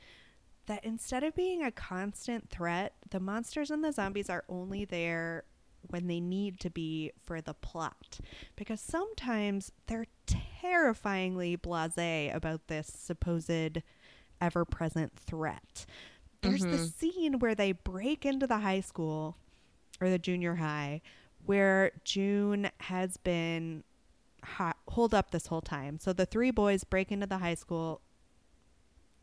that 0.65 0.83
instead 0.83 1.23
of 1.23 1.35
being 1.35 1.63
a 1.63 1.71
constant 1.71 2.49
threat, 2.49 2.93
the 3.09 3.19
monsters 3.19 3.69
and 3.69 3.83
the 3.83 3.91
zombies 3.91 4.29
are 4.29 4.43
only 4.49 4.85
there 4.85 5.43
when 5.89 6.07
they 6.07 6.19
need 6.19 6.59
to 6.61 6.69
be 6.71 7.11
for 7.23 7.41
the 7.41 7.53
plot. 7.53 8.19
Because 8.55 8.81
sometimes 8.81 9.71
they're 9.85 10.07
terrifyingly 10.25 11.57
blasé 11.57 12.33
about 12.33 12.67
this 12.67 12.87
supposed 12.87 13.79
ever 14.41 14.65
present 14.65 15.17
threat. 15.19 15.85
There's 16.41 16.61
the 16.61 16.77
Mhm. 16.77 16.93
scene 16.93 17.39
where 17.39 17.55
they 17.55 17.71
break 17.71 18.25
into 18.25 18.45
the 18.47 18.59
high 18.59 18.81
school 18.81 19.37
or 19.99 20.09
the 20.09 20.19
junior 20.19 20.55
high 20.55 21.01
where 21.45 21.91
June 22.03 22.69
has 22.81 23.17
been 23.17 23.83
ho- 24.43 24.73
holed 24.89 25.13
up 25.13 25.31
this 25.31 25.47
whole 25.47 25.61
time. 25.61 25.97
So 25.99 26.13
the 26.13 26.25
three 26.25 26.51
boys 26.51 26.83
break 26.83 27.11
into 27.11 27.25
the 27.27 27.39
high 27.39 27.55
school. 27.55 28.01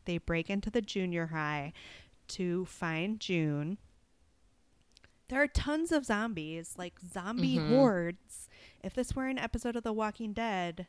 They 0.05 0.17
break 0.17 0.49
into 0.49 0.69
the 0.69 0.81
junior 0.81 1.27
high 1.27 1.71
to 2.29 2.65
find 2.65 3.19
June. 3.19 3.77
There 5.29 5.41
are 5.41 5.47
tons 5.47 5.91
of 5.91 6.05
zombies, 6.05 6.75
like 6.77 6.99
zombie 6.99 7.57
Mhm. 7.57 7.69
hordes. 7.69 8.49
If 8.83 8.93
this 8.93 9.15
were 9.15 9.27
an 9.27 9.39
episode 9.39 9.75
of 9.75 9.83
The 9.83 9.93
Walking 9.93 10.33
Dead, 10.33 10.87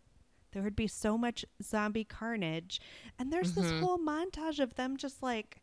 there 0.54 0.62
would 0.62 0.74
be 0.76 0.86
so 0.86 1.18
much 1.18 1.44
zombie 1.62 2.04
carnage. 2.04 2.80
And 3.18 3.30
there's 3.30 3.52
this 3.52 3.70
Mhm. 3.70 3.80
whole 3.80 3.98
montage 3.98 4.60
of 4.60 4.76
them 4.76 4.96
just 4.96 5.22
like 5.22 5.60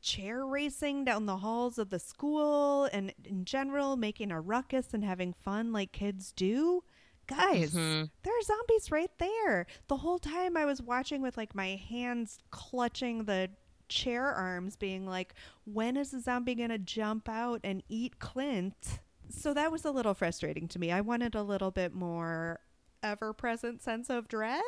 chair 0.00 0.44
racing 0.44 1.04
down 1.04 1.26
the 1.26 1.38
halls 1.38 1.78
of 1.78 1.90
the 1.90 1.98
school 1.98 2.86
and 2.86 3.14
in 3.24 3.44
general 3.44 3.96
making 3.96 4.32
a 4.32 4.40
ruckus 4.40 4.92
and 4.92 5.04
having 5.04 5.32
fun 5.32 5.72
like 5.72 5.92
kids 5.92 6.32
do. 6.32 6.82
Guys, 7.28 7.72
Mhm. 7.72 8.10
there 8.24 8.36
are 8.36 8.42
zombies 8.42 8.90
right 8.90 9.16
there. 9.18 9.64
The 9.86 9.98
whole 9.98 10.18
time 10.18 10.56
I 10.56 10.64
was 10.64 10.82
watching 10.82 11.22
with 11.22 11.36
like 11.36 11.54
my 11.54 11.76
hands 11.76 12.40
clutching 12.50 13.24
the 13.24 13.50
chair 13.88 14.26
arms, 14.26 14.74
being 14.74 15.06
like, 15.06 15.34
when 15.64 15.96
is 15.96 16.10
the 16.10 16.20
zombie 16.20 16.56
going 16.56 16.70
to 16.70 16.78
jump 16.78 17.28
out 17.28 17.60
and 17.62 17.82
eat 17.88 18.18
Quint? 18.18 19.00
So 19.28 19.54
that 19.54 19.70
was 19.70 19.84
a 19.84 19.90
little 19.92 20.14
frustrating 20.14 20.66
to 20.68 20.78
me. 20.78 20.90
I 20.90 21.00
wanted 21.00 21.34
a 21.34 21.42
little 21.42 21.70
bit 21.70 21.94
more 21.94 22.60
ever 23.02 23.32
present 23.32 23.82
sense 23.82 24.10
of 24.10 24.28
dread. 24.28 24.62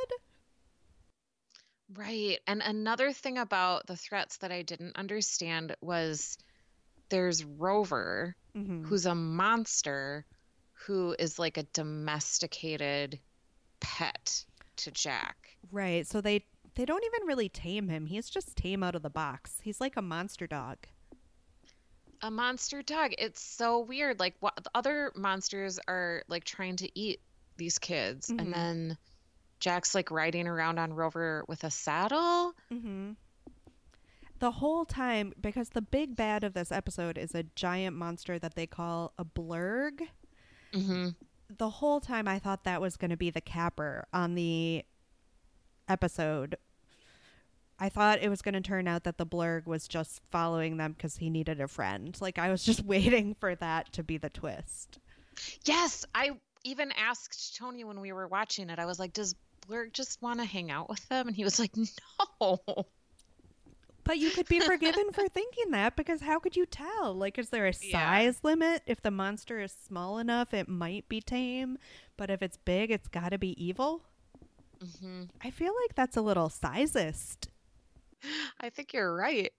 Right. 1.94 2.38
And 2.46 2.62
another 2.62 3.12
thing 3.12 3.38
about 3.38 3.86
the 3.86 3.96
threats 3.96 4.38
that 4.38 4.50
I 4.50 4.62
didn't 4.62 4.96
understand 4.96 5.76
was 5.80 6.38
there's 7.10 7.44
Rover, 7.44 8.36
Mm-hmm. 8.56 8.84
who's 8.84 9.04
a 9.04 9.16
monster 9.16 10.24
who 10.86 11.16
is 11.18 11.40
like 11.40 11.56
a 11.56 11.64
domesticated 11.72 13.18
pet 13.80 14.44
to 14.76 14.92
Jack. 14.92 15.56
Right. 15.72 16.06
So 16.06 16.20
they 16.20 16.44
they 16.76 16.84
don't 16.84 17.04
even 17.04 17.26
really 17.26 17.48
tame 17.48 17.88
him. 17.88 18.06
He's 18.06 18.30
just 18.30 18.56
tame 18.56 18.84
out 18.84 18.94
of 18.94 19.02
the 19.02 19.10
box. 19.10 19.58
He's 19.64 19.80
like 19.80 19.96
a 19.96 20.02
monster 20.02 20.46
dog. 20.46 20.78
A 22.22 22.30
monster 22.30 22.80
dog. 22.82 23.12
It's 23.18 23.40
so 23.42 23.80
weird. 23.80 24.20
Like 24.20 24.34
what 24.38 24.54
the 24.62 24.70
other 24.72 25.10
monsters 25.16 25.80
are 25.88 26.22
like 26.28 26.44
trying 26.44 26.76
to 26.76 26.88
eat 26.98 27.20
these 27.56 27.78
kids 27.78 28.28
Mhm. 28.30 28.40
and 28.40 28.52
then 28.54 28.98
Jack's 29.60 29.94
like 29.94 30.10
riding 30.10 30.46
around 30.46 30.78
on 30.78 30.92
Rover 30.92 31.44
with 31.48 31.64
a 31.64 31.70
saddle. 31.70 32.54
Mm-hmm. 32.70 33.12
The 34.40 34.50
whole 34.50 34.84
time, 34.84 35.32
because 35.40 35.70
the 35.70 35.80
big 35.80 36.16
bad 36.16 36.44
of 36.44 36.52
this 36.52 36.70
episode 36.72 37.16
is 37.16 37.34
a 37.34 37.44
giant 37.54 37.96
monster 37.96 38.38
that 38.38 38.56
they 38.56 38.66
call 38.66 39.12
a 39.16 39.24
blurg. 39.24 40.00
hmm 40.72 41.10
The 41.48 41.70
whole 41.70 42.00
time, 42.00 42.26
I 42.28 42.38
thought 42.38 42.64
that 42.64 42.80
was 42.80 42.96
going 42.96 43.10
to 43.12 43.16
be 43.16 43.30
the 43.30 43.40
capper 43.40 44.06
on 44.12 44.34
the 44.34 44.84
episode. 45.88 46.56
I 47.78 47.88
thought 47.88 48.22
it 48.22 48.28
was 48.28 48.42
going 48.42 48.54
to 48.54 48.60
turn 48.60 48.86
out 48.88 49.04
that 49.04 49.18
the 49.18 49.26
blurg 49.26 49.66
was 49.66 49.88
just 49.88 50.20
following 50.30 50.76
them 50.76 50.92
because 50.92 51.16
he 51.16 51.30
needed 51.30 51.60
a 51.60 51.68
friend. 51.68 52.16
Like, 52.20 52.38
I 52.38 52.50
was 52.50 52.64
just 52.64 52.82
waiting 52.84 53.34
for 53.34 53.54
that 53.56 53.92
to 53.94 54.02
be 54.02 54.18
the 54.18 54.30
twist. 54.30 54.98
Yes, 55.64 56.04
I 56.14 56.32
even 56.64 56.92
asked 56.92 57.56
Tony 57.56 57.84
when 57.84 58.00
we 58.00 58.12
were 58.12 58.26
watching 58.28 58.70
it. 58.70 58.78
I 58.78 58.86
was 58.86 58.98
like, 58.98 59.12
"Does 59.12 59.34
Blurg 59.66 59.92
just 59.92 60.20
want 60.22 60.40
to 60.40 60.44
hang 60.46 60.70
out 60.70 60.88
with 60.88 61.06
them?" 61.08 61.28
And 61.28 61.36
he 61.36 61.44
was 61.44 61.58
like, 61.58 61.72
"No." 62.40 62.58
But 64.04 64.18
you 64.18 64.30
could 64.30 64.48
be 64.48 64.60
forgiven 64.60 65.12
for 65.12 65.26
thinking 65.32 65.70
that 65.70 65.96
because 65.96 66.20
how 66.20 66.38
could 66.38 66.56
you 66.56 66.66
tell? 66.66 67.14
Like, 67.14 67.38
is 67.38 67.48
there 67.50 67.66
a 67.66 67.72
Yeah. 67.80 67.92
size 67.92 68.40
limit? 68.42 68.82
If 68.86 69.00
the 69.00 69.10
monster 69.10 69.60
is 69.60 69.72
small 69.72 70.18
enough, 70.18 70.52
it 70.52 70.68
might 70.68 71.08
be 71.08 71.20
tame, 71.22 71.78
but 72.18 72.28
if 72.28 72.42
it's 72.42 72.58
big, 72.58 72.90
it's 72.90 73.08
got 73.08 73.30
to 73.30 73.38
be 73.38 73.62
evil. 73.64 74.02
hmm 75.00 75.24
I 75.42 75.50
feel 75.50 75.72
like 75.82 75.94
that's 75.94 76.16
a 76.18 76.22
little 76.22 76.48
sizist. 76.50 77.48
I 78.60 78.70
think 78.70 78.92
you're 78.92 79.14
right. 79.14 79.52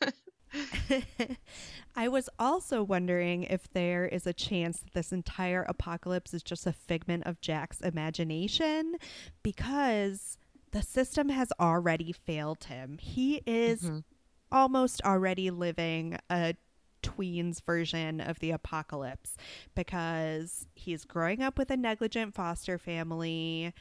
I 1.96 2.08
was 2.08 2.28
also 2.38 2.82
wondering 2.82 3.44
if 3.44 3.70
there 3.72 4.06
is 4.06 4.26
a 4.26 4.32
chance 4.32 4.80
that 4.80 4.92
this 4.92 5.12
entire 5.12 5.62
apocalypse 5.62 6.34
is 6.34 6.42
just 6.42 6.66
a 6.66 6.72
figment 6.72 7.24
of 7.26 7.40
Jack's 7.40 7.80
imagination 7.80 8.96
because 9.42 10.38
the 10.72 10.82
system 10.82 11.28
has 11.30 11.52
already 11.60 12.12
failed 12.12 12.64
him. 12.64 12.98
He 12.98 13.42
is 13.46 13.82
Mhm. 13.82 14.04
almost 14.52 15.02
already 15.02 15.50
living 15.50 16.16
a 16.28 16.54
tween's 17.02 17.60
version 17.60 18.20
of 18.20 18.38
the 18.40 18.50
apocalypse 18.50 19.36
because 19.74 20.66
he's 20.74 21.04
growing 21.04 21.42
up 21.42 21.58
with 21.58 21.70
a 21.70 21.76
negligent 21.76 22.34
foster 22.34 22.78
family. 22.78 23.72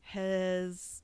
His 0.00 1.02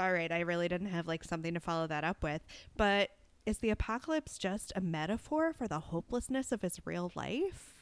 all 0.00 0.12
right, 0.12 0.32
I 0.32 0.40
really 0.40 0.68
didn't 0.68 0.88
have 0.88 1.06
like 1.06 1.22
something 1.24 1.54
to 1.54 1.60
follow 1.60 1.86
that 1.86 2.04
up 2.04 2.22
with, 2.22 2.42
but 2.76 3.10
is 3.46 3.58
the 3.58 3.70
apocalypse 3.70 4.38
just 4.38 4.72
a 4.74 4.80
metaphor 4.80 5.52
for 5.52 5.68
the 5.68 5.80
hopelessness 5.80 6.52
of 6.52 6.62
his 6.62 6.80
real 6.84 7.12
life? 7.14 7.74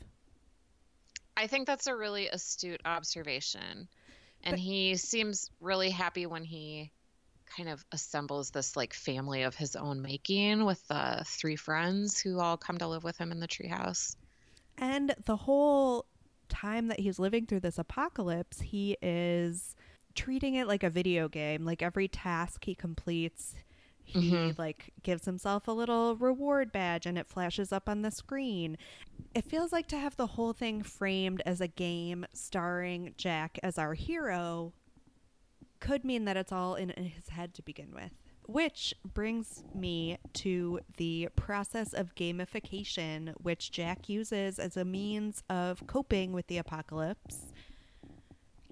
I 1.36 1.46
think 1.46 1.66
that's 1.66 1.86
a 1.86 1.94
really 1.94 2.28
astute 2.28 2.80
observation. 2.84 3.88
And 4.42 4.54
But- 4.54 4.60
he 4.60 4.96
seems 4.96 5.50
really 5.60 5.90
happy 5.90 6.26
when 6.26 6.44
he 6.44 6.90
kind 7.56 7.68
of 7.68 7.84
assembles 7.92 8.50
this 8.50 8.76
like 8.76 8.92
family 8.92 9.42
of 9.42 9.54
his 9.54 9.74
own 9.74 10.02
making 10.02 10.64
with 10.64 10.82
uh, 10.90 11.22
three 11.24 11.56
friends 11.56 12.20
who 12.20 12.40
all 12.40 12.56
come 12.56 12.78
to 12.78 12.86
live 12.86 13.04
with 13.04 13.16
him 13.16 13.32
in 13.32 13.40
the 13.40 13.48
treehouse. 13.48 14.16
And 14.76 15.14
the 15.24 15.36
whole 15.36 16.06
time 16.48 16.88
that 16.88 17.00
he's 17.00 17.18
living 17.18 17.46
through 17.46 17.60
this 17.60 17.78
apocalypse, 17.78 18.60
he 18.60 18.96
is 19.00 19.74
treating 20.18 20.54
it 20.56 20.66
like 20.66 20.82
a 20.82 20.90
video 20.90 21.28
game. 21.28 21.64
Like 21.64 21.80
every 21.82 22.08
task 22.08 22.64
he 22.64 22.74
completes, 22.74 23.54
he 24.02 24.30
Mhm. 24.32 24.58
like 24.58 24.92
gives 25.02 25.26
himself 25.26 25.68
a 25.68 25.72
little 25.72 26.16
reward 26.16 26.72
badge 26.72 27.06
and 27.06 27.16
it 27.16 27.28
flashes 27.28 27.72
up 27.72 27.88
on 27.88 28.02
the 28.02 28.10
screen. 28.10 28.76
It 29.34 29.44
feels 29.44 29.70
like 29.72 29.86
to 29.88 29.98
have 29.98 30.16
the 30.16 30.26
whole 30.28 30.52
thing 30.52 30.82
framed 30.82 31.40
as 31.46 31.60
a 31.60 31.68
game 31.68 32.26
starring 32.32 33.14
Jack 33.16 33.58
as 33.62 33.78
our 33.78 33.94
hero 33.94 34.72
could 35.78 36.04
mean 36.04 36.24
that 36.24 36.36
it's 36.36 36.50
all 36.50 36.74
in 36.74 36.88
his 36.90 37.28
head 37.28 37.54
to 37.54 37.62
begin 37.62 37.94
with. 37.94 38.10
Which 38.46 38.94
brings 39.04 39.62
me 39.74 40.16
to 40.32 40.80
the 40.96 41.28
process 41.36 41.92
of 41.92 42.14
gamification, 42.14 43.34
which 43.40 43.70
Jack 43.70 44.08
uses 44.08 44.58
as 44.58 44.76
a 44.76 44.84
means 44.86 45.42
of 45.50 45.86
coping 45.86 46.32
with 46.32 46.46
the 46.46 46.56
apocalypse. 46.58 47.52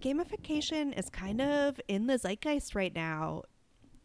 Gamification 0.01 0.97
is 0.99 1.09
kind 1.09 1.41
of 1.41 1.81
in 1.89 2.07
the 2.07 2.19
zeitgeist 2.19 2.75
right 2.75 2.95
now. 2.95 3.43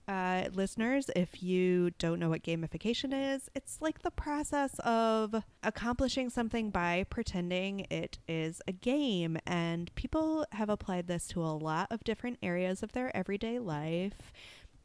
Uh, 0.07 0.49
listeners, 0.53 1.09
if 1.15 1.43
you 1.43 1.91
don't 1.91 2.19
know 2.19 2.29
what 2.29 2.43
gamification 2.43 3.35
is, 3.35 3.49
it's 3.55 3.81
like 3.81 4.01
the 4.01 4.11
process 4.11 4.79
of 4.79 5.35
accomplishing 5.63 6.29
something 6.29 6.69
by 6.69 7.05
pretending 7.09 7.85
it 7.89 8.17
is 8.27 8.61
a 8.67 8.71
game. 8.71 9.37
And 9.45 9.93
people 9.95 10.45
have 10.53 10.69
applied 10.69 11.07
this 11.07 11.27
to 11.29 11.41
a 11.41 11.53
lot 11.55 11.87
of 11.91 12.03
different 12.03 12.39
areas 12.41 12.83
of 12.83 12.93
their 12.93 13.15
everyday 13.15 13.59
life. 13.59 14.33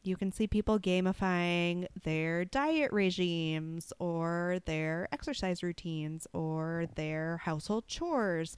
You 0.03 0.15
can 0.15 0.31
see 0.31 0.47
people 0.47 0.79
gamifying 0.79 1.87
their 2.03 2.45
diet 2.45 2.93
regimes 2.93 3.91
or 3.99 4.59
their 4.65 5.09
exercise 5.11 5.63
routines 5.63 6.27
or 6.33 6.85
their 6.95 7.37
household 7.37 7.87
chores. 7.87 8.55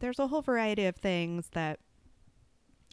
There's 0.00 0.18
a 0.18 0.28
whole 0.28 0.42
variety 0.42 0.86
of 0.86 0.96
things 0.96 1.48
that, 1.52 1.78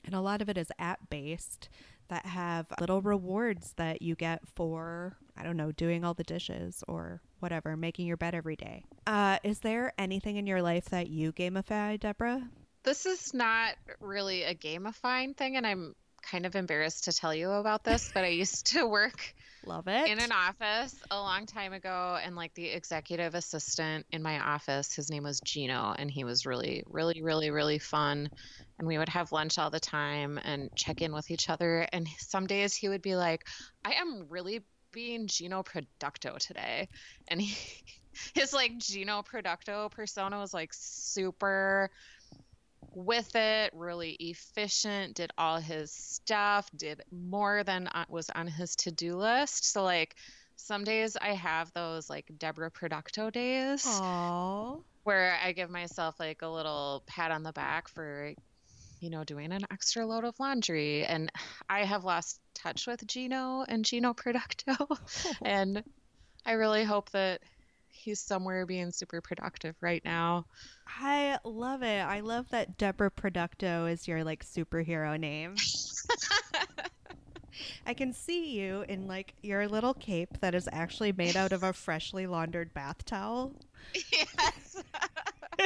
and 0.05 0.15
a 0.15 0.21
lot 0.21 0.41
of 0.41 0.49
it 0.49 0.57
is 0.57 0.71
app 0.79 0.99
based, 1.09 1.69
that 2.07 2.25
have 2.25 2.67
little 2.79 3.01
rewards 3.01 3.73
that 3.77 4.01
you 4.01 4.15
get 4.15 4.47
for, 4.47 5.17
I 5.35 5.43
don't 5.43 5.57
know, 5.57 5.71
doing 5.71 6.05
all 6.05 6.13
the 6.13 6.23
dishes 6.23 6.83
or 6.87 7.21
whatever, 7.39 7.75
making 7.75 8.05
your 8.05 8.17
bed 8.17 8.35
every 8.35 8.55
day. 8.55 8.85
Uh, 9.07 9.39
is 9.43 9.59
there 9.59 9.91
anything 9.97 10.35
in 10.35 10.45
your 10.45 10.61
life 10.61 10.85
that 10.85 11.07
you 11.09 11.31
gamify, 11.31 11.99
Deborah? 11.99 12.47
this 12.85 13.05
is 13.05 13.33
not 13.33 13.73
really 13.99 14.43
a 14.43 14.55
gamifying 14.55 15.35
thing, 15.35 15.57
and 15.57 15.67
I'm 15.67 15.95
kind 16.21 16.45
of 16.45 16.55
embarrassed 16.55 17.05
to 17.05 17.11
tell 17.11 17.33
you 17.33 17.51
about 17.51 17.83
this, 17.83 18.11
but 18.13 18.23
I 18.23 18.27
used 18.27 18.67
to 18.67 18.87
work 18.87 19.33
Love 19.65 19.87
it. 19.87 20.07
in 20.07 20.19
an 20.19 20.31
office 20.31 20.95
a 21.11 21.19
long 21.19 21.45
time 21.45 21.73
ago, 21.73 22.17
and 22.23 22.35
like 22.35 22.53
the 22.53 22.67
executive 22.67 23.35
assistant 23.35 24.05
in 24.11 24.21
my 24.21 24.39
office, 24.39 24.93
his 24.93 25.09
name 25.09 25.23
was 25.23 25.39
Gino, 25.41 25.93
and 25.97 26.09
he 26.09 26.23
was 26.23 26.45
really, 26.45 26.83
really, 26.87 27.21
really, 27.21 27.49
really 27.51 27.79
fun. 27.79 28.29
And 28.77 28.87
we 28.87 28.97
would 28.97 29.09
have 29.09 29.31
lunch 29.31 29.57
all 29.57 29.69
the 29.69 29.79
time 29.79 30.39
and 30.43 30.69
check 30.75 31.01
in 31.01 31.13
with 31.13 31.31
each 31.31 31.49
other. 31.49 31.87
And 31.93 32.07
some 32.17 32.45
days 32.45 32.75
he 32.75 32.89
would 32.89 33.01
be 33.01 33.15
like, 33.15 33.45
I 33.85 33.93
am 33.93 34.25
really 34.29 34.65
being 34.91 35.27
Gino 35.27 35.63
Producto 35.63 36.37
today. 36.37 36.89
And 37.27 37.41
he, 37.41 37.55
his 38.33 38.53
like 38.53 38.77
Gino 38.79 39.21
Producto 39.21 39.89
persona 39.91 40.39
was 40.39 40.53
like 40.53 40.71
super 40.73 41.89
with 42.95 43.35
it, 43.35 43.71
really 43.73 44.11
efficient, 44.19 45.15
did 45.15 45.31
all 45.37 45.59
his 45.59 45.91
stuff, 45.91 46.69
did 46.75 47.03
more 47.11 47.63
than 47.63 47.89
was 48.09 48.29
on 48.29 48.47
his 48.47 48.75
to 48.77 48.91
do 48.91 49.15
list. 49.15 49.71
So, 49.71 49.83
like, 49.83 50.15
some 50.55 50.83
days 50.83 51.17
I 51.19 51.33
have 51.33 51.71
those 51.73 52.09
like 52.09 52.25
Deborah 52.37 52.71
Producto 52.71 53.31
days 53.31 53.83
Aww. 53.85 54.81
where 55.03 55.37
I 55.43 55.51
give 55.51 55.69
myself 55.69 56.19
like 56.19 56.41
a 56.41 56.47
little 56.47 57.03
pat 57.07 57.31
on 57.31 57.43
the 57.43 57.51
back 57.51 57.89
for, 57.89 58.33
you 59.01 59.09
know, 59.09 59.23
doing 59.23 59.51
an 59.51 59.65
extra 59.71 60.05
load 60.05 60.23
of 60.23 60.39
laundry. 60.39 61.05
And 61.05 61.29
I 61.69 61.83
have 61.83 62.05
lost 62.05 62.39
touch 62.53 62.87
with 62.87 63.05
Gino 63.05 63.65
and 63.67 63.83
Gino 63.83 64.13
Producto. 64.13 64.97
and 65.45 65.83
I 66.45 66.53
really 66.53 66.83
hope 66.83 67.11
that 67.11 67.41
he's 68.05 68.19
somewhere 68.19 68.65
being 68.67 68.91
super 68.91 69.19
productive 69.19 69.75
right 69.81 70.05
now. 70.05 70.45
I 70.87 71.39
love 71.43 71.81
it. 71.81 72.05
I 72.05 72.19
love 72.19 72.47
that 72.49 72.77
Deborah 72.77 73.09
Producto 73.09 73.91
is 73.91 74.07
your 74.07 74.23
like 74.23 74.45
superhero 74.45 75.19
name. 75.19 75.55
I 77.87 77.93
can 77.93 78.13
see 78.13 78.51
you 78.51 78.85
in 78.87 79.07
like 79.07 79.33
your 79.41 79.67
little 79.67 79.93
cape 79.95 80.39
that 80.41 80.53
is 80.53 80.69
actually 80.71 81.13
made 81.13 81.35
out 81.35 81.51
of 81.51 81.63
a 81.63 81.73
freshly 81.73 82.27
laundered 82.27 82.73
bath 82.73 83.03
towel. 83.05 83.53
yes. 84.11 84.83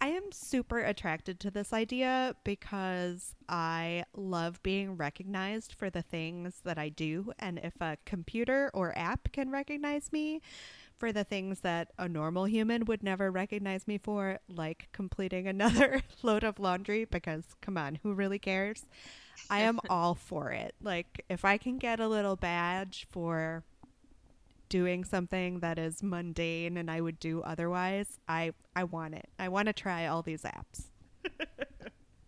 I 0.00 0.08
am 0.08 0.30
super 0.30 0.78
attracted 0.78 1.40
to 1.40 1.50
this 1.50 1.72
idea 1.72 2.34
because 2.44 3.34
I 3.48 4.04
love 4.14 4.62
being 4.62 4.96
recognized 4.96 5.74
for 5.74 5.90
the 5.90 6.02
things 6.02 6.60
that 6.64 6.78
I 6.78 6.88
do. 6.88 7.32
And 7.38 7.58
if 7.62 7.74
a 7.80 7.98
computer 8.04 8.70
or 8.74 8.96
app 8.96 9.32
can 9.32 9.50
recognize 9.50 10.12
me 10.12 10.40
for 10.98 11.12
the 11.12 11.24
things 11.24 11.60
that 11.60 11.92
a 11.98 12.08
normal 12.08 12.44
human 12.46 12.84
would 12.86 13.02
never 13.02 13.30
recognize 13.30 13.86
me 13.86 13.98
for, 13.98 14.38
like 14.48 14.88
completing 14.92 15.46
another 15.46 16.02
load 16.22 16.44
of 16.44 16.58
laundry, 16.58 17.04
because 17.04 17.44
come 17.60 17.76
on, 17.76 17.98
who 18.02 18.12
really 18.14 18.38
cares? 18.38 18.84
I 19.50 19.60
am 19.60 19.80
all 19.90 20.14
for 20.14 20.50
it. 20.52 20.74
Like, 20.82 21.24
if 21.28 21.44
I 21.44 21.56
can 21.58 21.78
get 21.78 22.00
a 22.00 22.08
little 22.08 22.36
badge 22.36 23.06
for 23.10 23.64
doing 24.68 25.02
something 25.04 25.60
that 25.60 25.78
is 25.78 26.02
mundane 26.02 26.76
and 26.76 26.90
I 26.90 27.00
would 27.00 27.18
do 27.18 27.40
otherwise, 27.42 28.18
I 28.28 28.52
I 28.76 28.84
want 28.84 29.14
it. 29.14 29.28
I 29.38 29.48
want 29.48 29.66
to 29.66 29.72
try 29.72 30.06
all 30.06 30.22
these 30.22 30.42
apps. 30.42 30.84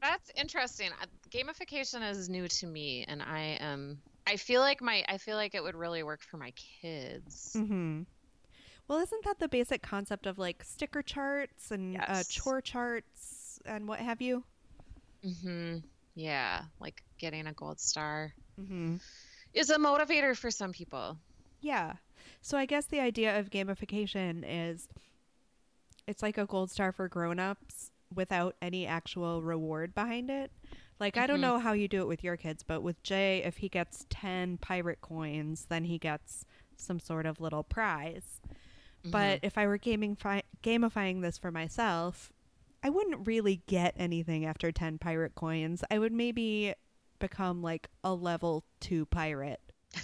That's 0.01 0.31
interesting. 0.37 0.91
Uh, 1.01 1.07
Gamification 1.31 2.09
is 2.09 2.29
new 2.29 2.49
to 2.49 2.67
me, 2.67 3.05
and 3.07 3.23
I 3.23 3.59
am. 3.61 3.99
I 4.27 4.37
feel 4.37 4.61
like 4.63 4.81
my. 4.81 5.05
I 5.09 5.19
feel 5.19 5.37
like 5.37 5.55
it 5.55 5.63
would 5.63 5.75
really 5.75 6.03
work 6.03 6.23
for 6.23 6.39
my 6.39 6.53
kids. 6.83 7.53
Mhm. 7.55 8.07
Well, 8.91 8.99
isn't 8.99 9.25
that 9.25 9.39
the 9.39 9.47
basic 9.47 9.83
concept 9.83 10.27
of 10.27 10.37
like 10.37 10.65
sticker 10.65 11.01
charts 11.01 11.71
and 11.71 11.97
uh, 11.97 12.25
chore 12.29 12.61
charts 12.61 13.61
and 13.65 13.87
what 13.87 14.01
have 14.01 14.21
you? 14.21 14.43
hmm 15.23 15.77
Yeah, 16.17 16.63
like 16.81 17.05
getting 17.17 17.47
a 17.47 17.53
gold 17.53 17.79
star 17.79 18.33
Mhm. 18.61 19.01
is 19.55 19.71
a 19.71 19.77
motivator 19.77 20.37
for 20.37 20.51
some 20.51 20.73
people. 20.73 21.17
Yeah. 21.61 21.93
So 22.43 22.59
I 22.59 22.67
guess 22.67 22.87
the 22.87 22.99
idea 22.99 23.39
of 23.39 23.51
gamification 23.51 24.43
is 24.45 24.89
it's 26.09 26.21
like 26.21 26.37
a 26.37 26.45
gold 26.47 26.73
star 26.73 26.91
for 26.91 27.07
grown-ups 27.07 27.93
without 28.13 28.57
any 28.61 28.89
actual 28.89 29.41
reward 29.41 29.95
behind 29.95 30.31
it. 30.31 30.51
Like 30.99 31.17
I 31.17 31.29
don't 31.29 31.39
Mhm. 31.39 31.43
know 31.43 31.59
how 31.61 31.75
you 31.75 31.87
do 31.87 32.01
it 32.01 32.09
with 32.09 32.25
your 32.25 32.37
kids, 32.37 32.65
but 32.65 32.83
with 32.83 33.01
Jay 33.05 33.41
if 33.45 33.59
he 33.59 33.69
gets 33.69 34.05
10 34.11 34.59
pirate 34.59 35.01
coins, 35.01 35.67
then 35.69 35.85
he 35.85 35.97
gets 35.97 36.45
some 36.77 36.99
sort 36.99 37.25
of 37.25 37.41
little 37.41 37.63
prize. 37.63 38.41
But 39.05 39.41
if 39.43 39.57
I 39.57 39.67
were 39.67 39.79
gaming 39.79 40.17
fi- 40.17 40.43
gamifying 40.63 41.23
this 41.23 41.39
for 41.39 41.51
myself, 41.51 42.33
I 42.83 42.91
wouldn't 42.91 43.27
really 43.27 43.63
get 43.67 43.95
anything 43.97 44.45
after 44.45 44.73
10 44.73 44.99
pirate 44.99 45.35
coins. 45.35 45.85
I 45.91 45.99
would 45.99 46.13
maybe 46.13 46.75
become 47.19 47.63
like 47.63 47.89
a 48.05 48.15
level 48.15 48.65
2 48.81 49.07
pirate. 49.07 49.61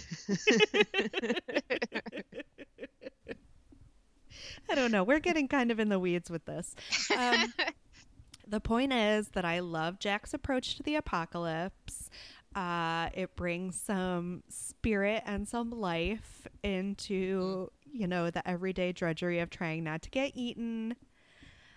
I 4.69 4.75
don't 4.75 4.91
know. 4.91 5.03
We're 5.03 5.19
getting 5.19 5.47
kind 5.47 5.71
of 5.71 5.79
in 5.79 5.89
the 5.89 5.99
weeds 5.99 6.29
with 6.29 6.45
this. 6.45 6.75
Um, 7.15 7.53
the 8.47 8.59
point 8.59 8.93
is 8.93 9.29
that 9.29 9.45
I 9.45 9.59
love 9.59 9.99
Jack's 9.99 10.33
approach 10.33 10.75
to 10.77 10.83
the 10.83 10.95
apocalypse. 10.95 12.09
Uh, 12.55 13.09
it 13.13 13.35
brings 13.35 13.79
some 13.79 14.43
spirit 14.49 15.23
and 15.25 15.47
some 15.47 15.71
life 15.71 16.47
into, 16.63 17.71
you 17.97 18.07
know, 18.07 18.29
the 18.29 18.47
everyday 18.47 18.91
drudgery 18.91 19.39
of 19.39 19.49
trying 19.49 19.83
not 19.83 20.01
to 20.03 20.09
get 20.09 20.31
eaten. 20.35 20.95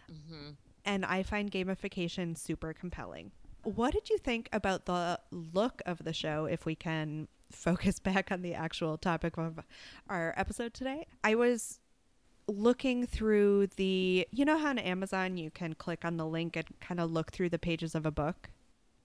hmm 0.09 0.51
And 0.85 1.05
I 1.05 1.23
find 1.23 1.51
gamification 1.51 2.37
super 2.37 2.73
compelling. 2.73 3.33
What 3.63 3.93
did 3.93 4.09
you 4.09 4.19
think 4.19 4.49
about 4.53 4.87
the 4.87 5.21
look 5.31 5.83
of 5.87 6.05
the 6.05 6.13
show 6.13 6.47
if 6.47 6.65
we 6.65 6.75
can 6.75 7.29
focus 7.53 7.99
back 7.99 8.31
on 8.33 8.43
the 8.43 8.55
actual 8.55 8.97
topic 8.99 9.37
of 9.37 9.61
our 10.09 10.35
episode 10.37 10.75
today? 10.75 11.07
I 11.23 11.35
was 11.35 11.81
looking 12.49 13.07
through 13.07 13.69
the 13.77 14.27
you 14.33 14.45
know 14.45 14.59
how 14.59 14.71
on 14.71 14.79
Amazon 14.79 15.37
you 15.37 15.51
can 15.51 15.75
click 15.75 16.05
on 16.05 16.17
the 16.17 16.27
link 16.27 16.57
and 16.57 16.67
kind 16.81 17.01
of 17.01 17.11
look 17.13 17.31
through 17.31 17.49
the 17.51 17.59
pages 17.59 17.95
of 17.95 18.07
a 18.07 18.11
book? 18.11 18.51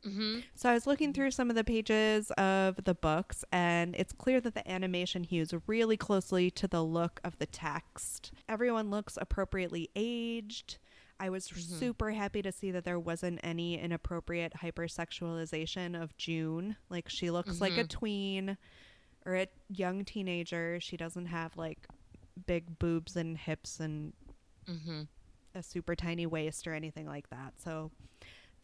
Hmm 0.06 0.40
So 0.56 0.70
I 0.70 0.74
was 0.74 0.88
looking 0.88 1.14
through 1.14 1.32
some 1.32 1.50
of 1.50 1.56
the 1.56 1.64
pages 1.64 2.32
of 2.32 2.84
the 2.84 2.94
books, 2.94 3.44
and 3.52 3.96
it's 3.96 4.14
clear 4.14 4.40
that 4.42 4.54
the 4.54 4.70
animation 4.72 5.24
hews 5.24 5.54
really 5.68 5.98
closely 5.98 6.52
to 6.52 6.68
the 6.68 6.84
look 6.84 7.20
of 7.24 7.38
the 7.40 7.46
text. 7.48 8.32
Everyone 8.48 8.90
looks 8.92 9.18
appropriately 9.22 9.90
aged. 9.96 10.78
I 11.20 11.30
was 11.30 11.46
super 11.46 12.12
happy 12.12 12.42
to 12.42 12.52
see 12.52 12.72
that 12.72 12.84
there 12.86 13.00
wasn't 13.00 13.40
any 13.44 13.80
inappropriate 13.80 14.54
hypersexualization 14.62 16.02
of 16.02 16.16
June. 16.18 16.76
Like 16.90 17.10
she 17.10 17.32
looks 17.32 17.62
like 17.62 17.78
a 17.78 17.84
tween 17.86 18.58
or 19.26 19.36
a 19.36 19.48
young 19.70 20.06
teenager. 20.06 20.80
She 20.82 20.98
doesn't 20.98 21.28
have 21.28 21.56
like 21.58 21.88
big 22.48 22.80
boobs 22.80 23.16
and 23.16 23.38
hips 23.38 23.80
and 23.80 24.14
hmm 24.68 25.04
a 25.56 25.64
super 25.64 25.96
tiny 25.96 26.26
waist 26.26 26.68
or 26.68 26.74
anything 26.74 27.08
like 27.08 27.30
that. 27.30 27.54
So 27.64 27.92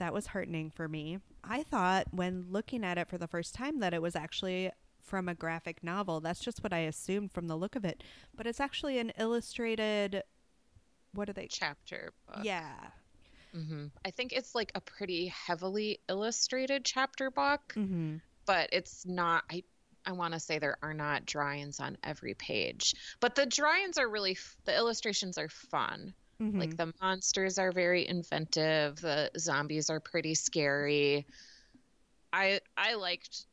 that 0.01 0.13
was 0.13 0.27
heartening 0.27 0.69
for 0.71 0.87
me. 0.87 1.19
I 1.43 1.63
thought 1.63 2.07
when 2.11 2.47
looking 2.49 2.83
at 2.83 2.97
it 2.97 3.07
for 3.07 3.17
the 3.17 3.27
first 3.27 3.53
time 3.55 3.79
that 3.79 3.93
it 3.93 4.01
was 4.01 4.15
actually 4.15 4.71
from 5.03 5.27
a 5.29 5.35
graphic 5.35 5.83
novel. 5.83 6.19
That's 6.21 6.39
just 6.39 6.63
what 6.63 6.73
I 6.73 6.79
assumed 6.79 7.31
from 7.31 7.47
the 7.47 7.55
look 7.55 7.75
of 7.75 7.85
it. 7.85 8.03
But 8.35 8.47
it's 8.47 8.59
actually 8.59 8.97
an 8.99 9.11
illustrated 9.17 10.23
what 11.13 11.29
are 11.29 11.33
they? 11.33 11.47
Chapter 11.49 12.13
book. 12.27 12.43
Yeah. 12.43 12.71
hmm 13.53 13.87
I 14.05 14.11
think 14.11 14.31
it's 14.33 14.55
like 14.55 14.71
a 14.75 14.81
pretty 14.81 15.27
heavily 15.27 15.99
illustrated 16.09 16.85
chapter 16.85 17.29
book, 17.29 17.61
Mm-hmm. 17.75 18.17
but 18.45 18.69
it's 18.71 19.05
not. 19.05 19.43
I 19.51 19.63
I 20.05 20.13
want 20.13 20.33
to 20.33 20.39
say 20.39 20.57
there 20.57 20.77
are 20.81 20.93
not 20.95 21.25
drawings 21.27 21.79
on 21.79 21.95
every 22.03 22.33
page, 22.33 22.95
but 23.19 23.35
the 23.35 23.45
drawings 23.45 23.97
are 23.97 24.09
really. 24.09 24.31
f- 24.31 24.55
The 24.65 24.75
illustrations 24.75 25.37
are 25.37 25.49
fun. 25.49 26.13
Mm-hmm. 26.41 26.59
Like 26.59 26.75
the 26.75 26.91
monsters 26.99 27.59
are 27.59 27.71
very 27.71 28.07
inventive. 28.07 28.99
The 28.99 29.29
zombies 29.37 29.89
are 29.89 29.99
pretty 29.99 30.33
scary. 30.33 31.27
I 32.33 32.61
I 32.75 32.95
liked 32.95 33.45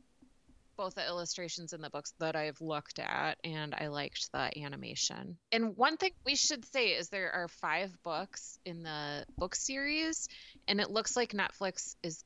both 0.78 0.94
the 0.94 1.04
illustrations 1.04 1.72
in 1.72 1.82
the 1.82 1.90
books 1.90 2.14
that 2.20 2.36
I've 2.36 2.60
looked 2.60 2.98
at, 3.00 3.36
and 3.44 3.74
I 3.74 3.88
liked 3.88 4.32
the 4.32 4.50
animation. 4.62 5.36
And 5.52 5.76
one 5.76 5.96
thing 5.96 6.12
we 6.24 6.36
should 6.36 6.64
say 6.72 6.90
is 6.90 7.08
there 7.08 7.32
are 7.32 7.48
five 7.48 7.90
books 8.04 8.58
in 8.64 8.84
the 8.84 9.26
book 9.36 9.54
series, 9.54 10.28
and 10.66 10.80
it 10.80 10.90
looks 10.90 11.16
like 11.16 11.32
Netflix 11.32 11.96
is 12.02 12.24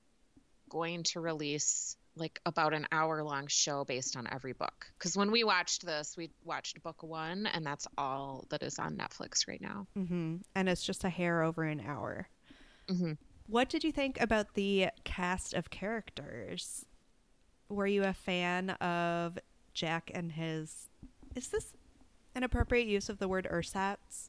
going 0.69 1.03
to 1.05 1.21
release 1.21 1.97
like 2.17 2.41
about 2.45 2.75
an 2.75 2.87
hour 2.93 3.23
long 3.23 3.47
show 3.47 3.85
based 3.85 4.17
on 4.17 4.29
every 4.31 4.53
book. 4.53 4.87
Because 4.99 5.17
when 5.17 5.31
we 5.31 5.45
watched 5.45 5.87
this, 5.87 6.15
we 6.17 6.31
watched 6.45 6.83
book 6.83 7.03
one, 7.03 7.47
and 7.47 7.65
that's 7.65 7.87
all 7.97 8.45
that 8.51 8.63
is 8.63 8.79
on 8.79 8.97
Netflix 8.97 9.49
right 9.49 9.61
now. 9.61 9.87
mm-hmm. 9.97 10.37
And 10.55 10.69
it's 10.69 10.85
just 10.85 11.05
a 11.05 11.09
hair 11.11 11.43
over 11.43 11.63
an 11.65 11.81
hour. 11.81 12.29
Mhm. 12.89 13.17
What 13.47 13.69
did 13.69 13.83
you 13.85 13.93
think 13.93 14.21
about 14.21 14.55
the 14.55 14.89
cast 15.05 15.55
of 15.55 15.71
characters? 15.71 16.85
Were 17.69 17.87
you 17.87 18.05
a 18.05 18.13
fan 18.13 18.71
of 18.71 19.39
Jack 19.73 20.11
and 20.15 20.33
his? 20.33 20.89
Is 21.35 21.49
this 21.49 21.73
an 22.35 22.43
appropriate 22.43 22.87
use 22.87 23.09
of 23.09 23.19
the 23.19 23.29
word 23.29 23.47
ersatz? 23.51 24.29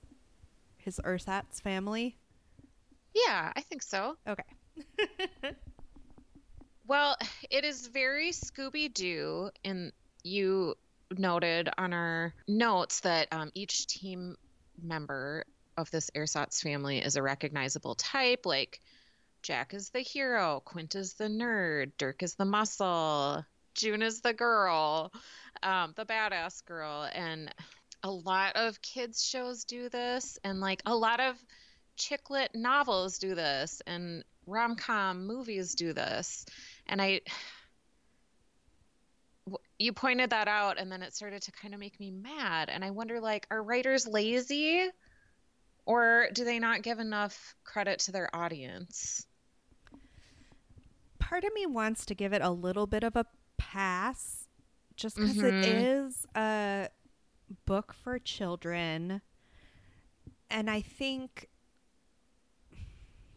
His 0.78 1.00
ersatz 1.04 1.60
family. 1.60 2.18
Yeah, 3.14 3.52
I 3.56 3.62
think 3.62 3.82
so. 3.84 4.18
Okay. 4.28 4.44
Well, 6.88 7.18
it 7.50 7.64
is 7.64 7.88
very 7.88 8.32
Scooby 8.32 8.94
Doo, 8.94 9.50
and 9.64 9.92
you 10.24 10.76
noted 11.18 11.70
on 11.78 11.94
our 11.94 12.34
notes 12.48 13.02
that 13.02 13.28
um, 13.32 13.52
each 13.54 13.88
team 13.88 14.36
member 14.82 15.46
of 15.78 15.90
this 15.92 16.10
ersatz 16.16 16.62
family 16.62 17.00
is 17.00 17.16
a 17.16 17.24
recognizable 17.24 17.96
type. 17.96 18.46
Like 18.46 18.80
Jack 19.42 19.74
is 19.74 19.90
the 19.90 20.00
hero, 20.00 20.62
Quint 20.66 20.96
is 20.96 21.14
the 21.14 21.26
nerd, 21.26 21.92
Dirk 21.98 22.24
is 22.24 22.36
the 22.36 22.46
muscle, 22.46 23.46
June 23.76 24.02
is 24.02 24.22
the 24.22 24.34
girl, 24.34 25.12
um, 25.62 25.94
the 25.96 26.06
badass 26.06 26.64
girl, 26.66 27.08
and 27.14 27.54
a 28.04 28.12
lot 28.12 28.56
of 28.56 28.82
kids 28.82 29.24
shows 29.24 29.66
do 29.66 29.90
this, 29.90 30.38
and 30.44 30.60
like 30.60 30.82
a 30.86 30.96
lot 30.96 31.20
of 31.20 31.36
chick 31.98 32.30
lit 32.30 32.52
novels 32.54 33.18
do 33.18 33.36
this, 33.36 33.82
and 33.86 34.24
rom 34.46 34.76
com 34.76 35.26
movies 35.26 35.76
do 35.76 35.94
this, 35.94 36.46
and 36.94 37.02
I 37.02 37.22
You 39.80 39.92
pointed 39.92 40.30
that 40.30 40.48
out, 40.48 40.80
and 40.80 40.92
then 40.92 41.02
it 41.04 41.14
started 41.14 41.42
to 41.44 41.52
kind 41.52 41.74
of 41.74 41.80
make 41.80 42.00
me 42.00 42.12
mad. 42.12 42.70
And 42.70 42.86
I 42.86 42.92
wonder, 42.92 43.20
like, 43.20 43.46
are 43.52 43.62
writers 43.62 44.08
lazy, 44.08 44.90
or 45.86 46.30
do 46.34 46.46
they 46.46 46.60
not 46.60 46.84
give 46.84 47.00
enough 47.00 47.56
credit 47.66 48.00
to 48.02 48.12
their 48.12 48.34
audience? 48.34 49.26
Part 51.20 51.44
of 51.44 51.54
me 51.54 51.66
wants 51.66 52.06
to 52.06 52.16
give 52.16 52.34
it 52.34 52.42
a 52.42 52.52
little 52.52 52.88
bit 52.88 53.04
of 53.04 53.16
a 53.16 53.26
pass 53.58 54.48
just 54.96 55.18
because 55.18 55.44
it 55.44 55.56
Mhm. 55.56 55.64
is 55.64 56.26
a 56.36 56.90
book 57.66 57.94
for 57.94 58.20
children. 58.20 59.22
And 60.50 60.70
I 60.70 60.82
think 60.82 61.50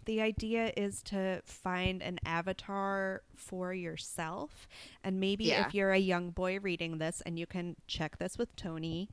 the 0.07 0.21
idea 0.23 0.73
is 0.77 1.03
to 1.05 1.43
find 1.45 2.03
an 2.03 2.19
avatar 2.25 3.23
for 3.35 3.75
yourself. 3.75 4.67
And 5.05 5.21
maybe 5.21 5.45
Yeah. 5.45 5.67
if 5.67 5.75
you're 5.75 5.93
a 5.93 5.99
young 5.99 6.31
boy 6.31 6.59
reading 6.59 6.99
this, 6.99 7.21
and 7.27 7.39
you 7.39 7.47
can 7.47 7.77
check 7.87 8.19
this 8.19 8.39
with 8.39 8.57
Tony, 8.57 9.11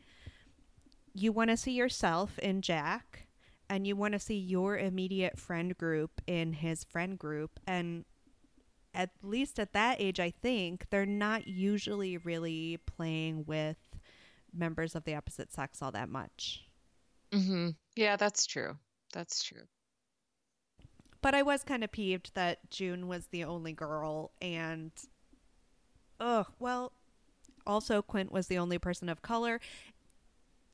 you 1.13 1.31
want 1.31 1.49
to 1.49 1.57
see 1.57 1.73
yourself 1.73 2.39
in 2.39 2.61
Jack, 2.61 3.27
and 3.69 3.85
you 3.85 3.95
want 3.95 4.13
to 4.13 4.19
see 4.19 4.37
your 4.37 4.77
immediate 4.77 5.37
friend 5.37 5.77
group 5.77 6.21
in 6.25 6.53
his 6.53 6.83
friend 6.83 7.19
group. 7.19 7.59
And 7.67 8.05
at 8.93 9.11
least 9.21 9.59
at 9.59 9.73
that 9.73 9.99
age, 9.99 10.19
I 10.19 10.29
think 10.31 10.89
they're 10.89 11.05
not 11.05 11.47
usually 11.47 12.17
really 12.17 12.77
playing 12.85 13.45
with 13.45 13.77
members 14.53 14.95
of 14.95 15.03
the 15.03 15.15
opposite 15.15 15.51
sex 15.51 15.81
all 15.81 15.91
that 15.91 16.09
much. 16.09 16.63
Mm-hmm. 17.31 17.69
Yeah, 17.95 18.15
that's 18.15 18.45
true. 18.45 18.77
That's 19.11 19.43
true. 19.43 19.63
But 21.23 21.33
I 21.33 21.41
was 21.41 21.63
kind 21.63 21.83
of 21.83 21.91
peeved 21.91 22.31
that 22.35 22.69
June 22.69 23.07
was 23.07 23.27
the 23.27 23.43
only 23.45 23.71
girl, 23.73 24.31
and 24.41 24.91
ugh, 26.19 26.47
well, 26.59 26.91
also 27.65 28.01
Quint 28.01 28.31
was 28.31 28.47
the 28.47 28.57
only 28.57 28.77
person 28.77 29.07
of 29.09 29.21
color. 29.21 29.59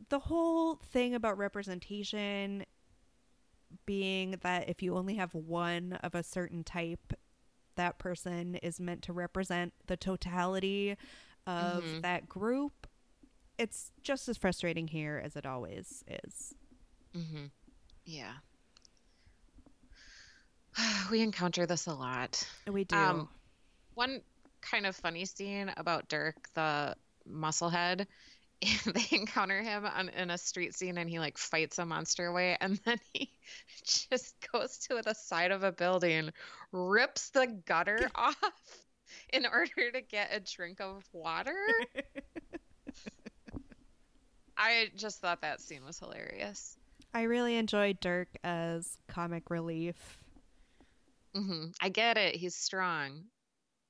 The 0.09 0.19
whole 0.19 0.75
thing 0.75 1.13
about 1.13 1.37
representation 1.37 2.65
being 3.85 4.37
that 4.41 4.67
if 4.67 4.81
you 4.81 4.97
only 4.97 5.15
have 5.15 5.35
one 5.35 5.93
of 6.01 6.15
a 6.15 6.23
certain 6.23 6.63
type, 6.63 7.13
that 7.75 7.99
person 7.99 8.55
is 8.55 8.79
meant 8.79 9.03
to 9.03 9.13
represent 9.13 9.73
the 9.85 9.97
totality 9.97 10.97
of 11.45 11.83
Mhm. 11.83 12.01
that 12.01 12.27
group. 12.27 12.87
It's 13.59 13.91
just 14.01 14.27
as 14.27 14.37
frustrating 14.37 14.87
here 14.87 15.21
as 15.23 15.35
it 15.35 15.45
always 15.45 16.03
is. 16.07 16.55
Mm-hmm. 17.13 17.45
Yeah. 18.05 18.37
We 21.11 21.21
encounter 21.21 21.65
this 21.65 21.87
a 21.87 21.93
lot. 21.93 22.47
We 22.71 22.83
do. 22.83 22.95
Um, 22.95 23.29
One 23.95 24.21
kind 24.61 24.85
of 24.85 24.95
funny 24.95 25.25
scene 25.25 25.71
about 25.77 26.07
Dirk, 26.07 26.49
the 26.53 26.95
musclehead. 27.27 28.05
they 28.85 29.05
encounter 29.11 29.61
him 29.61 29.85
on, 29.85 30.09
in 30.09 30.29
a 30.29 30.37
street 30.37 30.75
scene 30.75 30.97
and 30.97 31.09
he 31.09 31.17
like 31.17 31.37
fights 31.37 31.79
a 31.79 31.85
monster 31.85 32.25
away 32.25 32.57
and 32.59 32.77
then 32.85 32.97
he 33.13 33.31
just 33.85 34.35
goes 34.51 34.79
to 34.79 35.01
the 35.01 35.13
side 35.13 35.51
of 35.51 35.63
a 35.63 35.71
building 35.71 36.29
rips 36.73 37.29
the 37.29 37.47
gutter 37.65 37.97
off 38.15 38.35
in 39.31 39.45
order 39.45 39.91
to 39.93 40.01
get 40.01 40.31
a 40.33 40.41
drink 40.41 40.81
of 40.81 41.05
water 41.13 41.55
i 44.57 44.89
just 44.93 45.21
thought 45.21 45.39
that 45.39 45.61
scene 45.61 45.85
was 45.85 45.97
hilarious 45.97 46.75
I 47.13 47.23
really 47.23 47.55
enjoyed 47.55 47.99
Dirk 47.99 48.27
as 48.43 48.97
comic 49.07 49.49
relief. 49.49 50.19
Hmm 51.39 51.65
I 51.81 51.89
get 51.89 52.17
it. 52.17 52.35
He's 52.35 52.55
strong. 52.55 53.23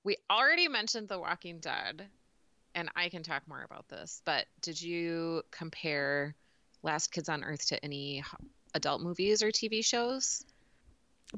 We 0.04 0.18
already 0.30 0.68
mentioned 0.68 1.10
The 1.10 1.20
Walking 1.20 1.60
Dead, 1.60 2.08
and 2.76 2.90
I 2.96 3.10
can 3.10 3.24
talk 3.24 3.44
more 3.48 3.64
about 3.64 3.90
this. 3.90 4.22
But 4.26 4.46
did 4.62 4.82
you 4.82 5.44
compare 5.52 6.36
Last 6.84 7.12
Kids 7.12 7.30
on 7.30 7.44
Earth 7.44 7.68
to 7.68 7.84
any 7.84 8.24
adult 8.74 9.02
movies 9.02 9.44
or 9.44 9.52
TV 9.52 9.84
shows? 9.84 10.44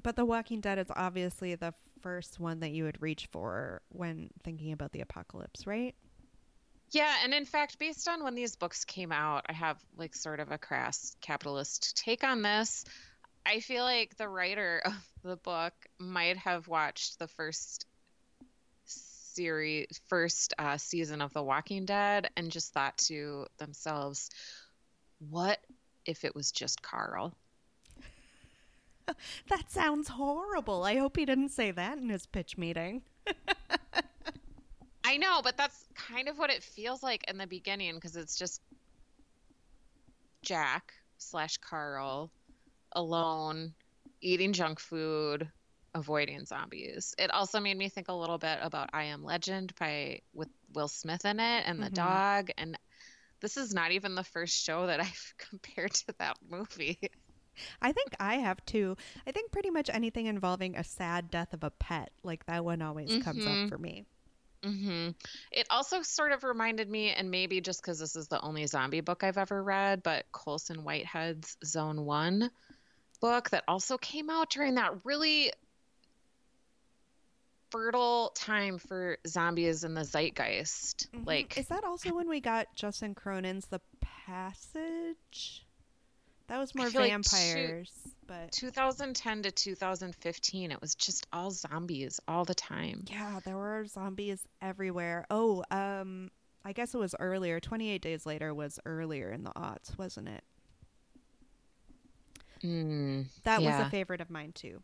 But 0.03 0.15
The 0.15 0.25
Walking 0.25 0.61
Dead 0.61 0.77
is 0.77 0.87
obviously 0.95 1.55
the 1.55 1.73
first 2.01 2.39
one 2.39 2.59
that 2.59 2.71
you 2.71 2.83
would 2.83 3.01
reach 3.01 3.27
for 3.31 3.81
when 3.89 4.29
thinking 4.43 4.71
about 4.71 4.91
the 4.91 5.01
apocalypse, 5.01 5.67
right? 5.67 5.95
Yeah, 6.91 7.13
and 7.23 7.33
in 7.33 7.45
fact, 7.45 7.79
based 7.79 8.07
on 8.09 8.23
when 8.23 8.35
these 8.35 8.55
books 8.55 8.83
came 8.83 9.11
out, 9.11 9.45
I 9.47 9.53
have 9.53 9.77
like 9.95 10.13
sort 10.13 10.41
of 10.41 10.51
a 10.51 10.57
crass 10.57 11.15
capitalist 11.21 11.95
take 11.97 12.23
on 12.23 12.41
this. 12.41 12.83
I 13.45 13.59
feel 13.59 13.83
like 13.83 14.17
the 14.17 14.29
writer 14.29 14.81
of 14.85 14.93
the 15.23 15.37
book 15.37 15.73
might 15.99 16.37
have 16.37 16.67
watched 16.67 17.19
the 17.19 17.27
first 17.27 17.85
series, 18.85 20.01
first 20.07 20.53
uh, 20.59 20.77
season 20.77 21.21
of 21.21 21.33
The 21.33 21.43
Walking 21.43 21.85
Dead, 21.85 22.29
and 22.35 22.51
just 22.51 22.73
thought 22.73 22.97
to 23.09 23.47
themselves, 23.57 24.29
"What 25.29 25.59
if 26.05 26.25
it 26.25 26.35
was 26.35 26.51
just 26.51 26.81
Carl?" 26.81 27.33
That 29.49 29.69
sounds 29.69 30.07
horrible. 30.07 30.83
I 30.83 30.95
hope 30.97 31.17
he 31.17 31.25
didn't 31.25 31.49
say 31.49 31.71
that 31.71 31.97
in 31.97 32.07
his 32.07 32.25
pitch 32.25 32.57
meeting. 32.57 33.01
I 35.03 35.17
know, 35.17 35.41
but 35.43 35.57
that's 35.57 35.85
kind 35.95 36.29
of 36.29 36.37
what 36.37 36.49
it 36.49 36.63
feels 36.63 37.03
like 37.03 37.29
in 37.29 37.37
the 37.37 37.47
beginning 37.47 37.95
because 37.95 38.15
it's 38.15 38.37
just 38.37 38.61
Jack 40.43 40.93
slash 41.17 41.57
Carl 41.57 42.31
alone 42.93 43.73
eating 44.21 44.53
junk 44.53 44.79
food, 44.79 45.51
avoiding 45.93 46.45
zombies. 46.45 47.13
It 47.17 47.31
also 47.31 47.59
made 47.59 47.77
me 47.77 47.89
think 47.89 48.07
a 48.09 48.13
little 48.13 48.37
bit 48.37 48.59
about 48.61 48.89
I 48.93 49.05
Am 49.05 49.23
Legend 49.23 49.73
by 49.79 50.21
with 50.33 50.49
Will 50.73 50.87
Smith 50.87 51.25
in 51.25 51.39
it 51.39 51.63
and 51.67 51.81
the 51.81 51.89
Mhm. 51.89 51.91
dog 51.91 52.51
and 52.57 52.77
this 53.41 53.57
is 53.57 53.73
not 53.73 53.91
even 53.91 54.15
the 54.15 54.23
first 54.23 54.63
show 54.63 54.87
that 54.87 54.99
I've 55.01 55.33
compared 55.37 55.93
to 55.93 56.15
that 56.19 56.37
movie. 56.49 56.99
I 57.81 57.91
think 57.91 58.15
I 58.19 58.35
have 58.37 58.63
too. 58.65 58.95
I 59.27 59.31
think 59.31 59.51
pretty 59.51 59.69
much 59.71 59.89
anything 59.89 60.25
involving 60.27 60.75
a 60.75 60.83
sad 60.83 61.29
death 61.29 61.53
of 61.53 61.63
a 61.63 61.69
pet, 61.71 62.11
like 62.23 62.45
that 62.45 62.63
one 62.65 62.81
always 62.81 63.15
comes 63.17 63.45
Mhm. 63.45 63.47
up 63.47 63.65
for 63.67 63.77
me. 63.77 64.05
hmm 64.63 65.09
It 65.51 65.67
also 65.69 66.01
sort 66.03 66.31
of 66.31 66.43
reminded 66.43 66.89
me, 66.89 67.11
and 67.11 67.31
maybe 67.31 67.61
just 67.61 67.81
because 67.81 67.99
this 67.99 68.15
is 68.15 68.27
the 68.27 68.41
only 68.41 68.67
zombie 68.67 69.01
book 69.01 69.23
I've 69.23 69.37
ever 69.37 69.63
read, 69.63 70.03
but 70.03 70.25
Colson 70.31 70.83
Whitehead's 70.83 71.57
Zone 71.65 72.05
One 72.05 72.51
book 73.21 73.49
that 73.51 73.63
also 73.67 73.97
came 73.97 74.29
out 74.29 74.49
during 74.49 74.75
that 74.75 74.93
really 75.05 75.51
fertile 77.69 78.31
time 78.35 78.77
for 78.77 79.17
zombies 79.25 79.83
in 79.83 79.93
the 79.93 80.03
zeitgeist. 80.03 81.09
Mhm. 81.13 81.25
Like, 81.25 81.57
is 81.57 81.67
that 81.67 81.83
also 81.85 82.13
when 82.13 82.27
we 82.27 82.41
got 82.41 82.67
Justin 82.75 83.15
Cronin's 83.15 83.67
The 83.67 83.79
Passage? 84.01 85.65
That 86.47 86.57
was 86.57 86.75
more 86.75 86.89
feel 86.89 87.01
like 87.01 87.11
two- 87.11 87.29
vampires, 87.29 87.91
but 88.27 88.51
2010 88.51 89.43
to 89.43 89.51
2015, 89.51 90.71
it 90.71 90.81
was 90.81 90.95
just 90.95 91.25
all 91.31 91.49
zombies 91.51 92.19
all 92.27 92.43
the 92.43 92.55
time. 92.55 93.05
yeah, 93.09 93.39
there 93.45 93.55
were 93.55 93.85
zombies 93.85 94.45
everywhere. 94.61 95.25
Oh, 95.29 95.63
um, 95.71 96.29
I 96.65 96.73
guess 96.73 96.93
it 96.93 96.97
was 96.97 97.15
earlier. 97.19 97.59
Twenty 97.61 97.89
Eight 97.89 98.01
Days 98.01 98.25
Later 98.25 98.53
was 98.53 98.79
earlier 98.85 99.31
in 99.31 99.43
the 99.43 99.51
aughts, 99.51 99.97
wasn't 99.97 100.27
it? 100.27 100.43
Mm, 102.63 103.25
That 103.43 103.61
was 103.61 103.73
a 103.75 103.89
favorite 103.89 104.21
of 104.21 104.29
mine 104.29 104.51
too. 104.53 104.81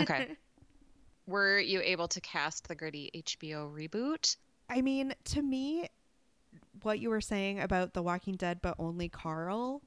okay. 0.00 0.36
Were 1.26 1.58
you 1.58 1.80
able 1.82 2.08
to 2.08 2.20
cast 2.20 2.68
the 2.68 2.74
gritty 2.74 3.10
HBO 3.14 3.70
reboot? 3.72 4.36
I 4.70 4.80
mean, 4.82 5.14
to 5.26 5.42
me, 5.42 5.88
what 6.82 7.00
you 7.00 7.10
were 7.10 7.20
saying 7.20 7.60
about 7.60 7.92
The 7.92 8.02
Walking 8.02 8.34
Dead, 8.36 8.60
but 8.62 8.74
only 8.78 9.08
Carl, 9.08 9.82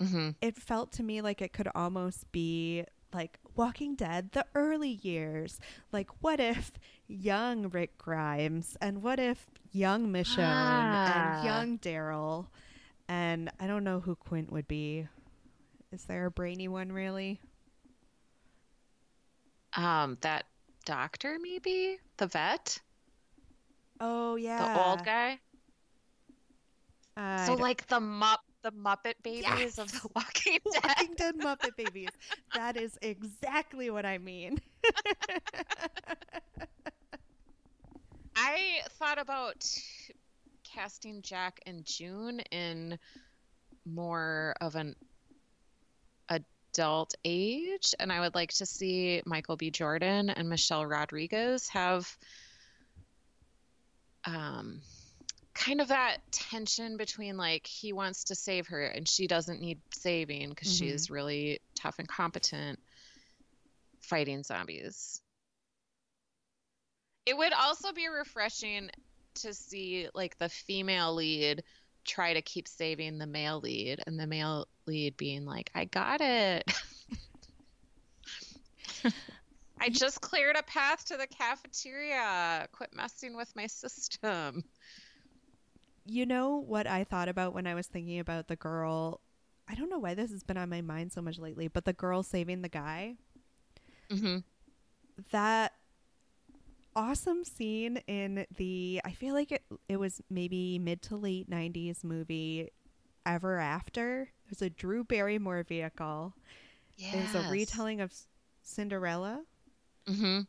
Mm-hmm. 0.00 0.30
it 0.40 0.56
felt 0.56 0.90
to 0.94 1.02
me 1.04 1.20
like 1.20 1.40
it 1.42 1.52
could 1.52 1.68
almost 1.76 2.30
be 2.32 2.84
like 3.12 3.38
Walking 3.54 3.94
Dead, 3.94 4.32
the 4.32 4.44
early 4.54 4.88
years. 5.02 5.60
Like, 5.92 6.08
what 6.22 6.40
if 6.40 6.72
young 7.06 7.68
Rick 7.68 7.98
Grimes 7.98 8.76
and 8.80 9.02
what 9.02 9.20
if 9.20 9.46
young 9.70 10.08
Michonne 10.10 10.38
Ah. 10.48 11.36
and 11.36 11.44
young 11.44 11.78
Daryl? 11.78 12.46
And 13.08 13.50
I 13.60 13.66
don't 13.68 13.84
know 13.84 14.00
who 14.00 14.16
Quint 14.16 14.50
would 14.50 14.66
be. 14.66 15.06
Is 15.92 16.04
there 16.06 16.26
a 16.26 16.30
brainy 16.32 16.66
one, 16.68 16.90
really? 16.92 17.40
Um, 19.74 20.18
that 20.22 20.46
doctor, 20.86 21.38
maybe 21.40 21.98
the 22.16 22.26
vet, 22.26 22.80
Oh 24.00 24.36
yeah. 24.36 24.56
the 24.56 24.68
old 24.74 25.02
guy. 25.02 25.40
Uh, 27.16 27.54
so 27.54 27.54
like 27.54 27.86
the 27.88 28.00
mupp, 28.00 28.38
the 28.62 28.72
Muppet 28.72 29.14
babies 29.22 29.78
Yes! 29.78 29.78
of 29.78 29.92
the 29.92 30.08
Walking 30.14 30.58
Dead. 30.70 30.82
Walking 30.84 31.14
Dead 31.16 31.34
Muppet 31.36 31.76
Babies. 31.76 32.12
That 32.54 32.76
is 32.76 32.98
exactly 33.02 33.90
what 33.90 34.06
I 34.06 34.18
mean. 34.18 34.58
I 38.36 38.82
thought 38.90 39.18
about 39.18 39.64
casting 40.64 41.22
Jack 41.22 41.60
and 41.66 41.84
June 41.84 42.40
in 42.50 42.98
more 43.84 44.54
of 44.60 44.74
an 44.76 44.96
adult 46.28 47.14
age, 47.24 47.94
and 47.98 48.12
I 48.12 48.20
would 48.20 48.34
like 48.34 48.52
to 48.54 48.66
see 48.66 49.22
Michael 49.26 49.56
B. 49.56 49.70
Jordan 49.70 50.30
and 50.30 50.48
Michelle 50.48 50.86
Rodriguez 50.86 51.68
have 51.68 52.16
um, 54.24 54.80
kind 55.54 55.80
of 55.80 55.88
that 55.88 56.18
tension 56.30 56.96
between 56.96 57.36
like 57.36 57.66
he 57.66 57.92
wants 57.92 58.24
to 58.24 58.34
save 58.34 58.68
her 58.68 58.82
and 58.84 59.08
she 59.08 59.26
doesn't 59.26 59.60
need 59.60 59.80
saving 59.92 60.50
because 60.50 60.68
Mhm. 60.68 60.78
she's 60.78 61.10
really 61.10 61.60
tough 61.74 61.98
and 61.98 62.08
competent 62.08 62.78
fighting 64.00 64.42
zombies. 64.42 65.20
It 67.26 67.36
would 67.36 67.52
also 67.52 67.92
be 67.92 68.08
refreshing 68.08 68.90
to 69.36 69.54
see 69.54 70.08
like 70.14 70.36
the 70.38 70.48
female 70.48 71.14
lead 71.14 71.64
try 72.04 72.34
to 72.34 72.42
keep 72.42 72.68
saving 72.68 73.18
the 73.18 73.26
male 73.26 73.60
lead 73.60 74.00
and 74.06 74.18
the 74.18 74.26
male 74.26 74.66
lead 74.86 75.16
being 75.16 75.44
like, 75.46 75.70
I 75.74 75.84
got 75.86 76.20
it. 76.20 76.64
I 79.80 79.88
just 79.90 80.20
cleared 80.20 80.56
a 80.56 80.62
path 80.62 81.04
to 81.06 81.16
the 81.16 81.26
cafeteria. 81.26 82.68
Quit 82.72 82.90
messing 82.94 83.36
with 83.36 83.54
my 83.56 83.66
system. 83.66 84.64
You 86.04 86.26
know 86.26 86.56
what 86.58 86.86
I 86.86 87.04
thought 87.04 87.28
about 87.28 87.54
when 87.54 87.66
I 87.66 87.74
was 87.74 87.86
thinking 87.86 88.18
about 88.18 88.48
the 88.48 88.56
girl? 88.56 89.20
I 89.68 89.74
don't 89.74 89.90
know 89.90 89.98
why 89.98 90.14
this 90.14 90.30
has 90.32 90.42
been 90.42 90.56
on 90.56 90.68
my 90.68 90.80
mind 90.80 91.12
so 91.12 91.22
much 91.22 91.38
lately, 91.38 91.68
but 91.68 91.84
the 91.84 91.92
girl 91.92 92.22
saving 92.22 92.62
the 92.62 92.68
guy. 92.68 93.16
hmm 94.10 94.38
That 95.30 95.72
awesome 96.94 97.44
scene 97.44 97.98
in 98.06 98.46
the 98.56 99.00
I 99.04 99.12
feel 99.12 99.34
like 99.34 99.52
it 99.52 99.64
it 99.88 99.96
was 99.98 100.20
maybe 100.30 100.78
mid 100.78 101.02
to 101.02 101.16
late 101.16 101.48
90s 101.48 102.04
movie 102.04 102.70
Ever 103.26 103.58
After. 103.58 104.22
It 104.44 104.50
was 104.50 104.62
a 104.62 104.70
Drew 104.70 105.04
Barrymore 105.04 105.62
vehicle. 105.64 106.34
Yeah. 106.96 107.16
It 107.16 107.22
was 107.22 107.34
a 107.34 107.50
retelling 107.50 108.00
of 108.00 108.12
Cinderella. 108.62 109.42
hmm 110.06 110.40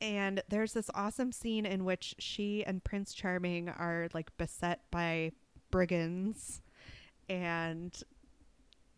And 0.00 0.42
there's 0.48 0.72
this 0.72 0.90
awesome 0.94 1.32
scene 1.32 1.64
in 1.66 1.84
which 1.84 2.14
she 2.18 2.64
and 2.64 2.82
Prince 2.82 3.14
Charming 3.14 3.68
are 3.68 4.08
like 4.14 4.36
beset 4.36 4.80
by 4.90 5.32
brigands 5.70 6.60
and 7.28 8.02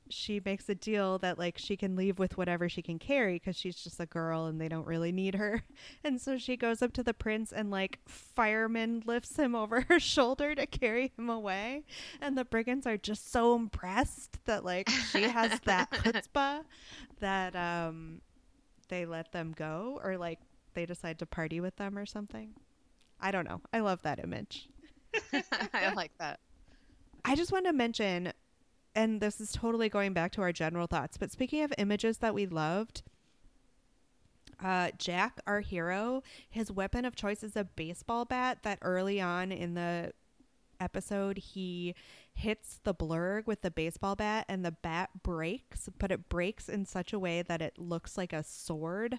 she 0.08 0.40
makes 0.44 0.68
a 0.68 0.74
deal 0.74 1.18
that 1.18 1.38
like 1.38 1.56
she 1.58 1.76
can 1.76 1.96
leave 1.96 2.18
with 2.18 2.36
whatever 2.36 2.68
she 2.68 2.82
can 2.82 2.98
carry 2.98 3.34
because 3.34 3.56
she's 3.56 3.76
just 3.76 3.98
a 4.00 4.06
girl 4.06 4.46
and 4.46 4.60
they 4.60 4.68
don't 4.68 4.86
really 4.86 5.12
need 5.12 5.34
her. 5.34 5.62
And 6.04 6.20
so 6.20 6.36
she 6.38 6.56
goes 6.56 6.82
up 6.82 6.92
to 6.94 7.02
the 7.02 7.14
prince 7.14 7.50
and 7.52 7.70
like 7.70 7.98
fireman 8.06 9.02
lifts 9.06 9.36
him 9.36 9.54
over 9.54 9.82
her 9.82 9.98
shoulder 10.14 10.54
to 10.54 10.66
carry 10.66 11.12
him 11.16 11.30
away. 11.30 11.84
And 12.20 12.36
the 12.36 12.44
brigands 12.44 12.86
are 12.86 12.96
just 12.98 13.32
so 13.32 13.54
impressed 13.54 14.44
that 14.44 14.64
like 14.64 14.88
she 14.88 15.22
has 15.22 15.58
that 15.60 15.90
chutzpah 15.92 16.64
that 17.20 17.56
um 17.56 18.20
they 18.88 19.06
let 19.06 19.32
them 19.32 19.54
go 19.56 20.00
or 20.04 20.18
like 20.18 20.40
they 20.74 20.84
decide 20.86 21.18
to 21.20 21.26
party 21.26 21.60
with 21.60 21.76
them 21.76 21.96
or 21.96 22.06
something. 22.06 22.50
I 23.20 23.30
don't 23.30 23.48
know. 23.48 23.60
I 23.72 23.80
love 23.80 24.02
that 24.02 24.18
image. 24.22 24.68
I 25.72 25.92
like 25.94 26.12
that. 26.18 26.40
I 27.24 27.36
just 27.36 27.52
want 27.52 27.66
to 27.66 27.72
mention, 27.72 28.32
and 28.94 29.20
this 29.20 29.40
is 29.40 29.52
totally 29.52 29.88
going 29.88 30.12
back 30.12 30.32
to 30.32 30.42
our 30.42 30.52
general 30.52 30.86
thoughts, 30.86 31.16
but 31.16 31.30
speaking 31.30 31.62
of 31.62 31.72
images 31.78 32.18
that 32.18 32.34
we 32.34 32.46
loved, 32.46 33.02
uh, 34.62 34.90
Jack, 34.98 35.40
our 35.46 35.60
hero, 35.60 36.22
his 36.48 36.70
weapon 36.70 37.04
of 37.04 37.16
choice 37.16 37.42
is 37.42 37.56
a 37.56 37.64
baseball 37.64 38.24
bat 38.24 38.58
that 38.62 38.78
early 38.82 39.20
on 39.20 39.50
in 39.52 39.74
the 39.74 40.12
episode 40.80 41.38
he 41.38 41.94
hits 42.34 42.80
the 42.84 42.94
Blarg 42.94 43.46
with 43.46 43.62
the 43.62 43.70
baseball 43.70 44.14
bat 44.16 44.44
and 44.48 44.64
the 44.64 44.72
bat 44.72 45.10
breaks, 45.22 45.88
but 45.98 46.10
it 46.10 46.28
breaks 46.28 46.68
in 46.68 46.84
such 46.84 47.12
a 47.12 47.18
way 47.18 47.42
that 47.42 47.62
it 47.62 47.78
looks 47.78 48.16
like 48.16 48.32
a 48.32 48.42
sword. 48.42 49.18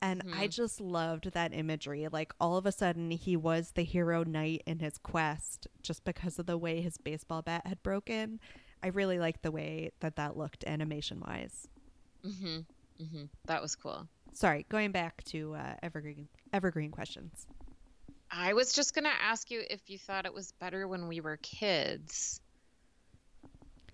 And 0.00 0.22
I 0.32 0.46
Mhm. 0.46 0.50
just 0.52 0.80
loved 0.80 1.32
that 1.32 1.52
imagery. 1.52 2.06
Like 2.06 2.32
all 2.40 2.56
of 2.56 2.66
a 2.66 2.70
sudden, 2.72 3.10
he 3.10 3.36
was 3.36 3.72
the 3.72 3.82
hero 3.82 4.22
knight 4.22 4.62
in 4.66 4.78
his 4.78 4.96
quest 4.96 5.66
just 5.82 6.04
because 6.04 6.38
of 6.38 6.46
the 6.46 6.56
way 6.56 6.80
his 6.80 6.98
baseball 6.98 7.42
bat 7.42 7.66
had 7.66 7.82
broken. 7.82 8.38
I 8.82 8.88
really 8.88 9.18
liked 9.18 9.42
the 9.42 9.50
way 9.50 9.90
that 10.00 10.16
that 10.16 10.36
looked 10.36 10.64
animation 10.64 11.20
wise. 11.20 11.66
hmm 12.22 12.58
hmm 12.98 13.24
That 13.46 13.62
was 13.62 13.76
cool. 13.76 14.06
Sorry, 14.32 14.66
going 14.68 14.92
back 14.92 15.24
to 15.24 15.54
uh, 15.54 15.74
evergreen 15.82 16.28
evergreen 16.52 16.90
questions. 16.90 17.46
I 18.30 18.52
was 18.52 18.72
just 18.72 18.94
gonna 18.94 19.12
ask 19.22 19.50
you 19.50 19.62
if 19.68 19.80
you 19.88 19.98
thought 19.98 20.26
it 20.26 20.34
was 20.34 20.52
better 20.52 20.86
when 20.86 21.08
we 21.08 21.20
were 21.20 21.38
kids. 21.38 22.40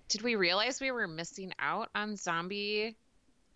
Did 0.08 0.22
we 0.22 0.36
realize 0.36 0.80
we 0.80 0.90
were 0.90 1.08
missing 1.08 1.52
out 1.58 1.88
on 1.94 2.16
zombie 2.16 2.96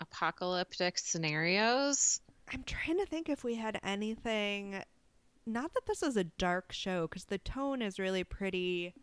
apocalyptic 0.01 0.99
scenarios? 0.99 2.21
I'm 2.53 2.63
trying 2.65 2.99
to 2.99 3.07
think 3.07 3.29
if 3.29 3.45
we 3.45 3.55
had 3.57 3.79
anything. 3.83 4.83
Not 5.47 5.73
that 5.75 5.87
this 5.87 6.03
is 6.03 6.17
a 6.17 6.25
dark 6.25 6.73
show, 6.73 7.07
because 7.07 7.25
the 7.25 7.39
tone 7.39 7.83
is 7.83 7.99
really 7.99 8.25
pretty 8.25 8.95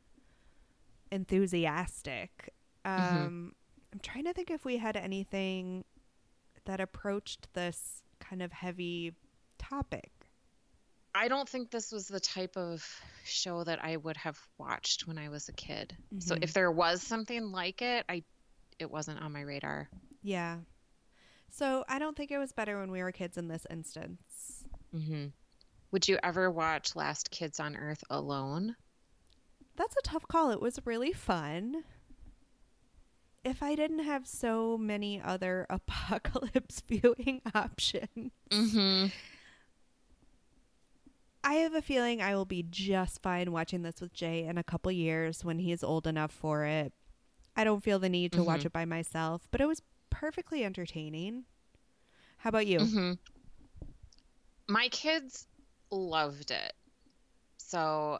enthusiastic. 1.16 2.54
Um, 2.84 2.94
Mhm. 2.94 3.54
I'm 3.94 4.00
trying 4.02 4.26
to 4.26 4.34
think 4.34 4.52
if 4.52 4.66
we 4.66 4.78
had 4.78 4.96
anything 4.98 5.86
that 6.66 6.80
approached 6.80 7.52
this 7.54 8.04
kind 8.20 8.42
of 8.42 8.52
heavy 8.52 9.14
topic. 9.58 10.12
I 11.16 11.30
don't 11.30 11.48
think 11.48 11.72
this 11.72 11.92
was 11.94 12.08
the 12.10 12.20
type 12.20 12.58
of 12.58 12.86
show 13.24 13.64
that 13.64 13.82
I 13.84 13.96
would 13.96 14.18
have 14.18 14.38
watched 14.58 15.08
when 15.08 15.18
I 15.18 15.30
was 15.30 15.48
a 15.48 15.54
kid. 15.54 15.96
So 16.20 16.36
Mhm. 16.36 16.44
if 16.44 16.54
there 16.54 16.72
was 16.72 17.02
something 17.02 17.52
like 17.52 17.82
it, 17.82 18.06
I 18.10 18.24
it 18.78 18.92
wasn't 18.92 19.22
on 19.22 19.32
my 19.32 19.40
radar. 19.42 19.90
Yeah. 20.22 20.60
So 21.50 21.86
I 21.88 21.98
don't 22.00 22.18
think 22.18 22.32
it 22.32 22.38
was 22.38 22.52
better 22.52 22.78
when 22.78 22.92
we 22.92 23.02
were 23.02 23.14
kids 23.14 23.38
in 23.38 23.48
this 23.48 23.66
instance. 23.70 24.66
hmm 24.92 25.28
Would 25.92 26.10
you 26.10 26.20
ever 26.22 26.52
watch 26.52 26.94
Last 26.98 27.32
Kids 27.32 27.62
on 27.62 27.78
Earth 27.78 28.04
alone? 28.10 28.76
That's 29.76 29.96
a 29.98 30.02
tough 30.02 30.28
call. 30.28 30.52
It 30.52 30.62
was 30.62 30.80
really 30.86 31.12
fun. 31.12 31.84
If 33.44 33.62
I 33.62 33.76
didn't 33.76 34.00
have 34.00 34.26
so 34.28 34.78
many 34.78 35.22
other 35.22 35.66
apocalypse 35.70 36.82
viewing 36.88 37.42
options, 37.56 38.32
Mm-hmm. 38.50 39.08
I 41.44 41.54
have 41.56 41.76
a 41.76 41.82
feeling 41.82 42.22
I 42.24 42.34
will 42.36 42.46
be 42.46 42.66
just 42.68 43.22
fine 43.22 43.52
watching 43.52 43.84
this 43.84 44.02
with 44.02 44.14
Jay 44.14 44.46
in 44.46 44.58
a 44.58 44.64
couple 44.64 44.92
years 44.92 45.46
when 45.46 45.60
he's 45.60 45.84
old 45.84 46.08
enough 46.08 46.32
for 46.32 46.66
it. 46.66 46.92
I 47.56 47.64
don't 47.64 47.84
feel 47.84 48.00
the 48.00 48.10
need 48.10 48.32
to 48.32 48.44
watch 48.44 48.62
Mhm. 48.62 48.66
it 48.66 48.74
by 48.74 48.86
myself, 48.86 49.48
but 49.52 49.62
it 49.62 49.68
was 49.68 49.84
perfectly 50.10 50.64
entertaining. 50.64 51.46
How 52.38 52.50
about 52.50 52.66
you? 52.66 52.80
hmm 52.80 53.14
My 54.68 54.90
kids 54.90 55.46
loved 55.92 56.50
it. 56.50 56.74
So 57.58 58.20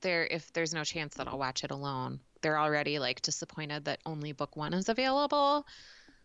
there 0.00 0.26
if 0.26 0.52
there's 0.52 0.74
no 0.74 0.84
chance 0.84 1.14
that 1.16 1.28
I'll 1.28 1.38
watch 1.38 1.64
it 1.64 1.70
alone. 1.70 2.20
They're 2.40 2.58
already 2.58 2.98
like 2.98 3.22
disappointed 3.22 3.86
that 3.86 4.00
only 4.06 4.32
book 4.32 4.56
1 4.56 4.74
is 4.74 4.88
available. 4.88 5.66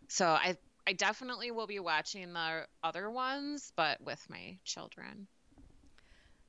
So 0.08 0.26
I 0.26 0.56
I 0.86 0.92
definitely 0.92 1.50
will 1.50 1.66
be 1.66 1.80
watching 1.80 2.32
the 2.32 2.66
other 2.82 3.10
ones 3.10 3.72
but 3.76 4.00
with 4.00 4.24
my 4.28 4.58
children. 4.64 5.26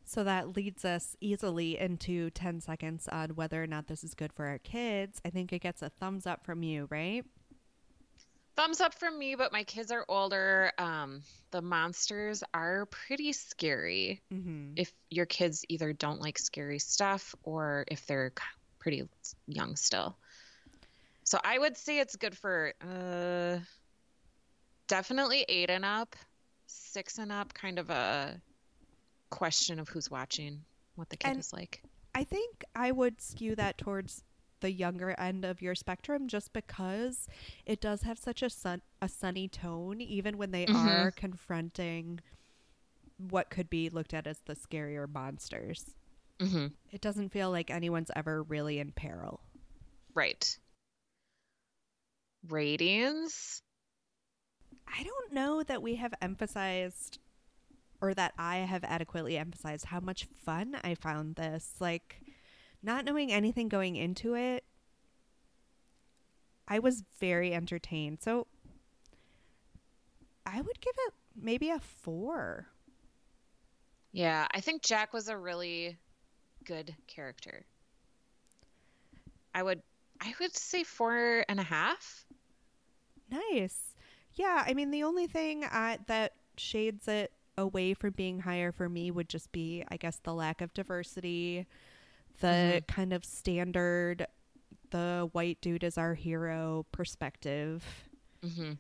So 0.08 0.24
that 0.24 0.56
leads 0.56 0.86
us 0.86 1.18
easily 1.20 1.80
into 1.80 2.30
10 2.30 2.62
seconds 2.62 3.08
on 3.08 3.32
whether 3.32 3.62
or 3.62 3.68
not 3.68 3.88
this 3.88 4.04
is 4.04 4.14
good 4.14 4.32
for 4.32 4.46
our 4.46 4.60
kids. 4.60 5.20
I 5.26 5.32
think 5.32 5.52
it 5.52 5.64
gets 5.64 5.82
a 5.82 5.90
thumbs 5.90 6.28
up 6.28 6.46
from 6.46 6.62
you, 6.62 6.88
right? 6.92 7.26
Thumbs 8.56 8.80
up 8.80 8.94
from 8.94 9.20
me, 9.20 9.36
but 9.36 9.52
my 9.52 9.64
kids 9.64 9.92
are 9.92 10.06
older. 10.08 10.72
Um, 10.78 11.22
the 11.52 11.62
monsters 11.62 12.44
are 12.54 12.86
pretty 12.86 13.34
scary. 13.34 14.22
Mm-hmm. 14.34 14.74
If 14.78 14.94
your 15.10 15.26
kids 15.26 15.66
either 15.68 15.92
don't 15.92 16.22
like 16.22 16.38
scary 16.38 16.80
stuff 16.80 17.36
or 17.44 17.84
if 17.90 18.06
they're 18.08 18.32
pretty 18.80 19.04
young 19.48 19.76
still. 19.76 20.18
So 21.24 21.40
I 21.44 21.58
would 21.58 21.76
say 21.76 22.00
it's 22.00 22.16
good 22.16 22.38
for 22.38 22.72
uh, 22.82 23.60
definitely 24.88 25.46
eight 25.50 25.70
and 25.70 25.84
up, 25.84 26.16
six 26.68 27.18
and 27.18 27.32
up, 27.32 27.54
kind 27.54 27.78
of 27.80 27.90
a 27.90 28.40
question 29.32 29.80
of 29.80 29.90
who's 29.90 30.10
watching, 30.10 30.62
what 30.96 31.10
the 31.10 31.18
kid 31.18 31.32
And- 31.32 31.40
is 31.40 31.52
like. 31.52 31.82
I 32.18 32.24
think 32.24 32.64
I 32.74 32.92
would 32.94 33.20
skew 33.20 33.58
that 33.58 33.78
towards 33.78 34.24
the 34.62 34.72
younger 34.72 35.12
end 35.20 35.46
of 35.46 35.62
your 35.62 35.76
spectrum 35.76 36.28
just 36.28 36.54
because 36.54 37.28
it 37.66 37.82
does 37.82 38.02
have 38.04 38.18
such 38.18 38.42
a, 38.44 38.50
sun- 38.50 38.82
a 39.02 39.10
sunny 39.10 39.48
tone, 39.48 40.02
even 40.02 40.38
when 40.38 40.52
they 40.52 40.68
Mhm. 40.68 40.76
are 40.76 41.12
confronting 41.12 42.22
what 43.18 43.50
could 43.50 43.70
be 43.70 43.90
looked 43.90 44.14
at 44.14 44.28
as 44.28 44.40
the 44.42 44.56
scarier 44.56 45.08
monsters. 45.08 45.96
hmm 46.40 46.68
It 46.92 47.02
doesn't 47.02 47.30
feel 47.30 47.52
like 47.52 47.70
anyone's 47.70 48.12
ever 48.16 48.44
really 48.44 48.80
in 48.80 48.92
peril. 48.92 49.42
Right. 50.16 50.58
Ratings? 52.48 53.62
I 54.88 55.04
don't 55.04 55.34
know 55.34 55.64
that 55.64 55.82
we 55.82 55.96
have 55.96 56.14
emphasized 56.22 57.20
or 58.02 58.14
that 58.16 58.34
I 58.38 58.58
have 58.58 58.84
adequately 58.84 59.38
emphasized 59.38 59.86
how 59.86 60.00
much 60.00 60.26
fun 60.46 60.78
I 60.84 60.96
found 60.96 61.36
this. 61.36 61.76
Like, 61.80 62.18
not 62.86 63.06
knowing 63.06 63.32
anything 63.32 63.68
going 63.68 63.96
into 63.96 64.36
it, 64.36 64.64
I 66.68 66.80
was 66.80 67.04
very 67.20 67.54
entertained. 67.54 68.20
So, 68.22 68.48
I 70.46 70.62
would 70.62 70.80
give 70.80 70.94
it 71.08 71.14
maybe 71.36 71.70
a 71.70 71.80
four. 71.80 72.68
Yeah, 74.12 74.48
I 74.52 74.62
think 74.62 74.82
Jack 74.84 75.14
was 75.14 75.28
a 75.28 75.38
really 75.38 75.98
good 76.64 76.96
character. 77.08 77.66
I 79.54 79.64
would 79.64 79.82
I 80.22 80.34
would 80.40 80.56
say 80.56 80.84
four 80.84 81.46
and 81.50 81.60
a 81.60 81.64
half. 81.64 82.26
Nice. 83.30 83.96
Yeah, 84.36 84.64
I 84.66 84.74
mean, 84.74 84.92
the 84.92 85.04
only 85.04 85.28
thing 85.28 85.64
I, 85.66 86.00
that 86.08 86.34
shades 86.58 87.08
it 87.08 87.32
away 87.58 87.94
from 87.94 88.12
being 88.12 88.40
higher 88.40 88.72
for 88.72 88.90
me 88.90 89.12
would 89.12 89.30
just 89.30 89.52
be, 89.52 89.84
I 89.90 89.98
guess, 89.98 90.18
the 90.18 90.34
lack 90.34 90.62
of 90.62 90.74
diversity, 90.74 91.66
the 92.40 92.84
kind 92.88 93.14
of 93.14 93.26
standard, 93.26 94.26
the 94.92 95.30
white 95.32 95.60
dude 95.62 95.84
is 95.84 95.98
our 95.98 96.14
hero 96.14 96.86
perspective. 96.92 97.84
hmm 98.44 98.74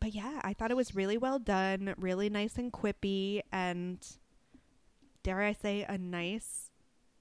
But 0.00 0.14
yeah, 0.14 0.40
I 0.42 0.52
thought 0.54 0.70
it 0.70 0.76
was 0.76 0.94
really 0.94 1.16
well 1.18 1.38
done, 1.38 1.94
really 1.98 2.28
nice 2.28 2.56
and 2.56 2.72
quippy, 2.72 3.40
and 3.52 3.98
dare 5.22 5.42
I 5.42 5.52
say, 5.52 5.84
a 5.88 5.98
nice, 5.98 6.70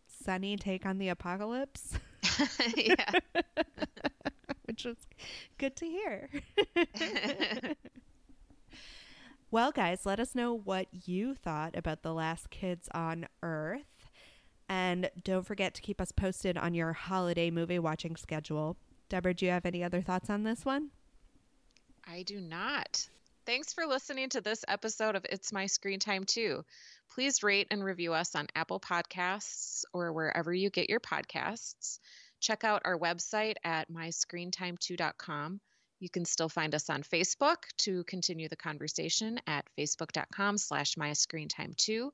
sunny 0.08 0.58
take 0.58 0.86
on 0.86 0.98
the 0.98 1.10
apocalypse, 1.10 1.98
yeah. 2.76 3.12
which 4.66 4.86
was 4.86 4.98
good 5.58 5.76
to 5.78 5.86
hear. 5.86 6.30
Well, 9.52 9.72
guys, 9.72 10.06
let 10.06 10.20
us 10.20 10.34
know 10.36 10.54
what 10.54 10.88
you 11.08 11.36
thought 11.36 11.76
about 11.76 12.02
The 12.04 12.14
Last 12.14 12.50
Kids 12.50 12.88
on 12.94 13.28
Earth. 13.44 14.01
And 14.72 15.12
don't 15.26 15.46
forget 15.46 15.74
to 15.74 15.82
keep 15.82 16.00
us 16.00 16.14
posted 16.14 16.58
on 16.58 16.74
your 16.74 16.94
holiday 16.94 17.52
movie 17.52 17.78
watching 17.78 18.16
schedule. 18.16 18.78
Deborah, 19.10 19.34
do 19.34 19.46
you 19.46 19.52
have 19.52 19.66
any 19.66 19.84
other 19.84 20.02
thoughts 20.02 20.30
on 20.30 20.44
this 20.44 20.64
one? 20.64 20.92
I 22.08 22.24
do 22.24 22.40
not. 22.40 23.06
Thanks 23.46 23.74
for 23.74 23.86
listening 23.86 24.30
to 24.30 24.40
this 24.40 24.64
episode 24.70 25.18
of 25.18 25.26
It's 25.30 25.52
My 25.52 25.66
Screen 25.66 26.00
Time 26.00 26.24
Too. 26.24 26.64
Please 27.14 27.44
rate 27.44 27.68
and 27.70 27.84
review 27.84 28.14
us 28.14 28.34
on 28.34 28.48
Apple 28.56 28.80
Podcasts 28.80 29.84
or 29.94 30.14
wherever 30.14 30.54
you 30.54 30.70
get 30.70 30.90
your 30.90 31.02
podcasts. 31.02 32.00
Check 32.40 32.64
out 32.64 32.84
our 32.86 32.98
website 32.98 33.56
at 33.66 33.92
myscreentime2.com. 33.92 35.60
You 36.00 36.10
can 36.10 36.24
still 36.24 36.48
find 36.48 36.74
us 36.74 36.90
on 36.90 37.04
Facebook 37.04 37.58
to 37.80 38.06
continue 38.06 38.48
the 38.48 38.56
conversation 38.56 39.38
at 39.48 39.66
facebook.com 39.78 40.58
slash 40.58 40.96
myscreentime2. 40.96 42.10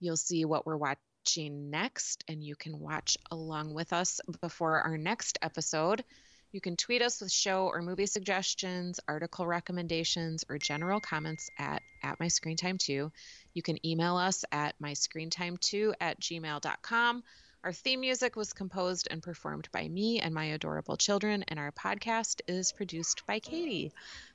You'll 0.00 0.16
see 0.16 0.44
what 0.44 0.66
we're 0.66 0.78
watching 1.22 1.70
next, 1.70 2.24
and 2.26 2.42
you 2.42 2.56
can 2.56 2.80
watch 2.80 3.16
along 3.30 3.72
with 3.72 3.92
us 3.92 4.20
before 4.40 4.80
our 4.80 4.98
next 4.98 5.38
episode. 5.40 6.02
You 6.50 6.60
can 6.60 6.76
tweet 6.76 7.00
us 7.00 7.20
with 7.20 7.30
show 7.30 7.68
or 7.68 7.80
movie 7.80 8.06
suggestions, 8.06 8.98
article 9.06 9.46
recommendations, 9.46 10.44
or 10.48 10.58
general 10.58 10.98
comments 10.98 11.48
at, 11.56 11.80
at 12.02 12.18
my 12.18 12.26
screen 12.26 12.56
time 12.56 12.76
2. 12.76 13.12
You 13.54 13.62
can 13.62 13.86
email 13.86 14.16
us 14.16 14.44
at 14.50 14.74
myscreentime2 14.82 15.92
at 16.00 16.18
gmail.com. 16.20 17.22
Our 17.62 17.72
theme 17.72 18.00
music 18.00 18.34
was 18.34 18.52
composed 18.52 19.06
and 19.08 19.22
performed 19.22 19.68
by 19.70 19.86
me 19.86 20.18
and 20.18 20.34
my 20.34 20.46
adorable 20.46 20.96
children, 20.96 21.44
and 21.46 21.60
our 21.60 21.70
podcast 21.70 22.40
is 22.48 22.72
produced 22.72 23.24
by 23.28 23.38
Katie. 23.38 23.92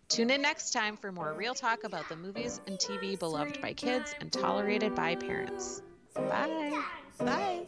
Tune 0.08 0.30
in 0.30 0.42
next 0.42 0.72
time 0.72 0.96
for 0.96 1.12
more 1.12 1.34
real 1.34 1.54
talk 1.54 1.84
about 1.84 2.08
the 2.08 2.16
movies 2.16 2.62
and 2.66 2.78
TV 2.80 3.20
beloved 3.20 3.62
by 3.62 3.74
kids 3.74 4.16
and 4.22 4.32
tolerated 4.32 4.96
by 4.96 5.16
parents. 5.16 5.82
Bye. 6.18 6.82
Bye. 7.20 7.60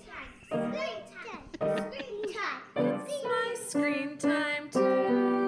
Screen 0.47 0.74
time. 0.74 0.74
Screen 0.74 1.02
time. 1.14 1.91
Screen 1.93 2.34
time. 2.34 3.00
It's 3.06 3.24
my 3.24 3.56
screen 3.68 4.18
time 4.18 4.70
too. 4.72 5.39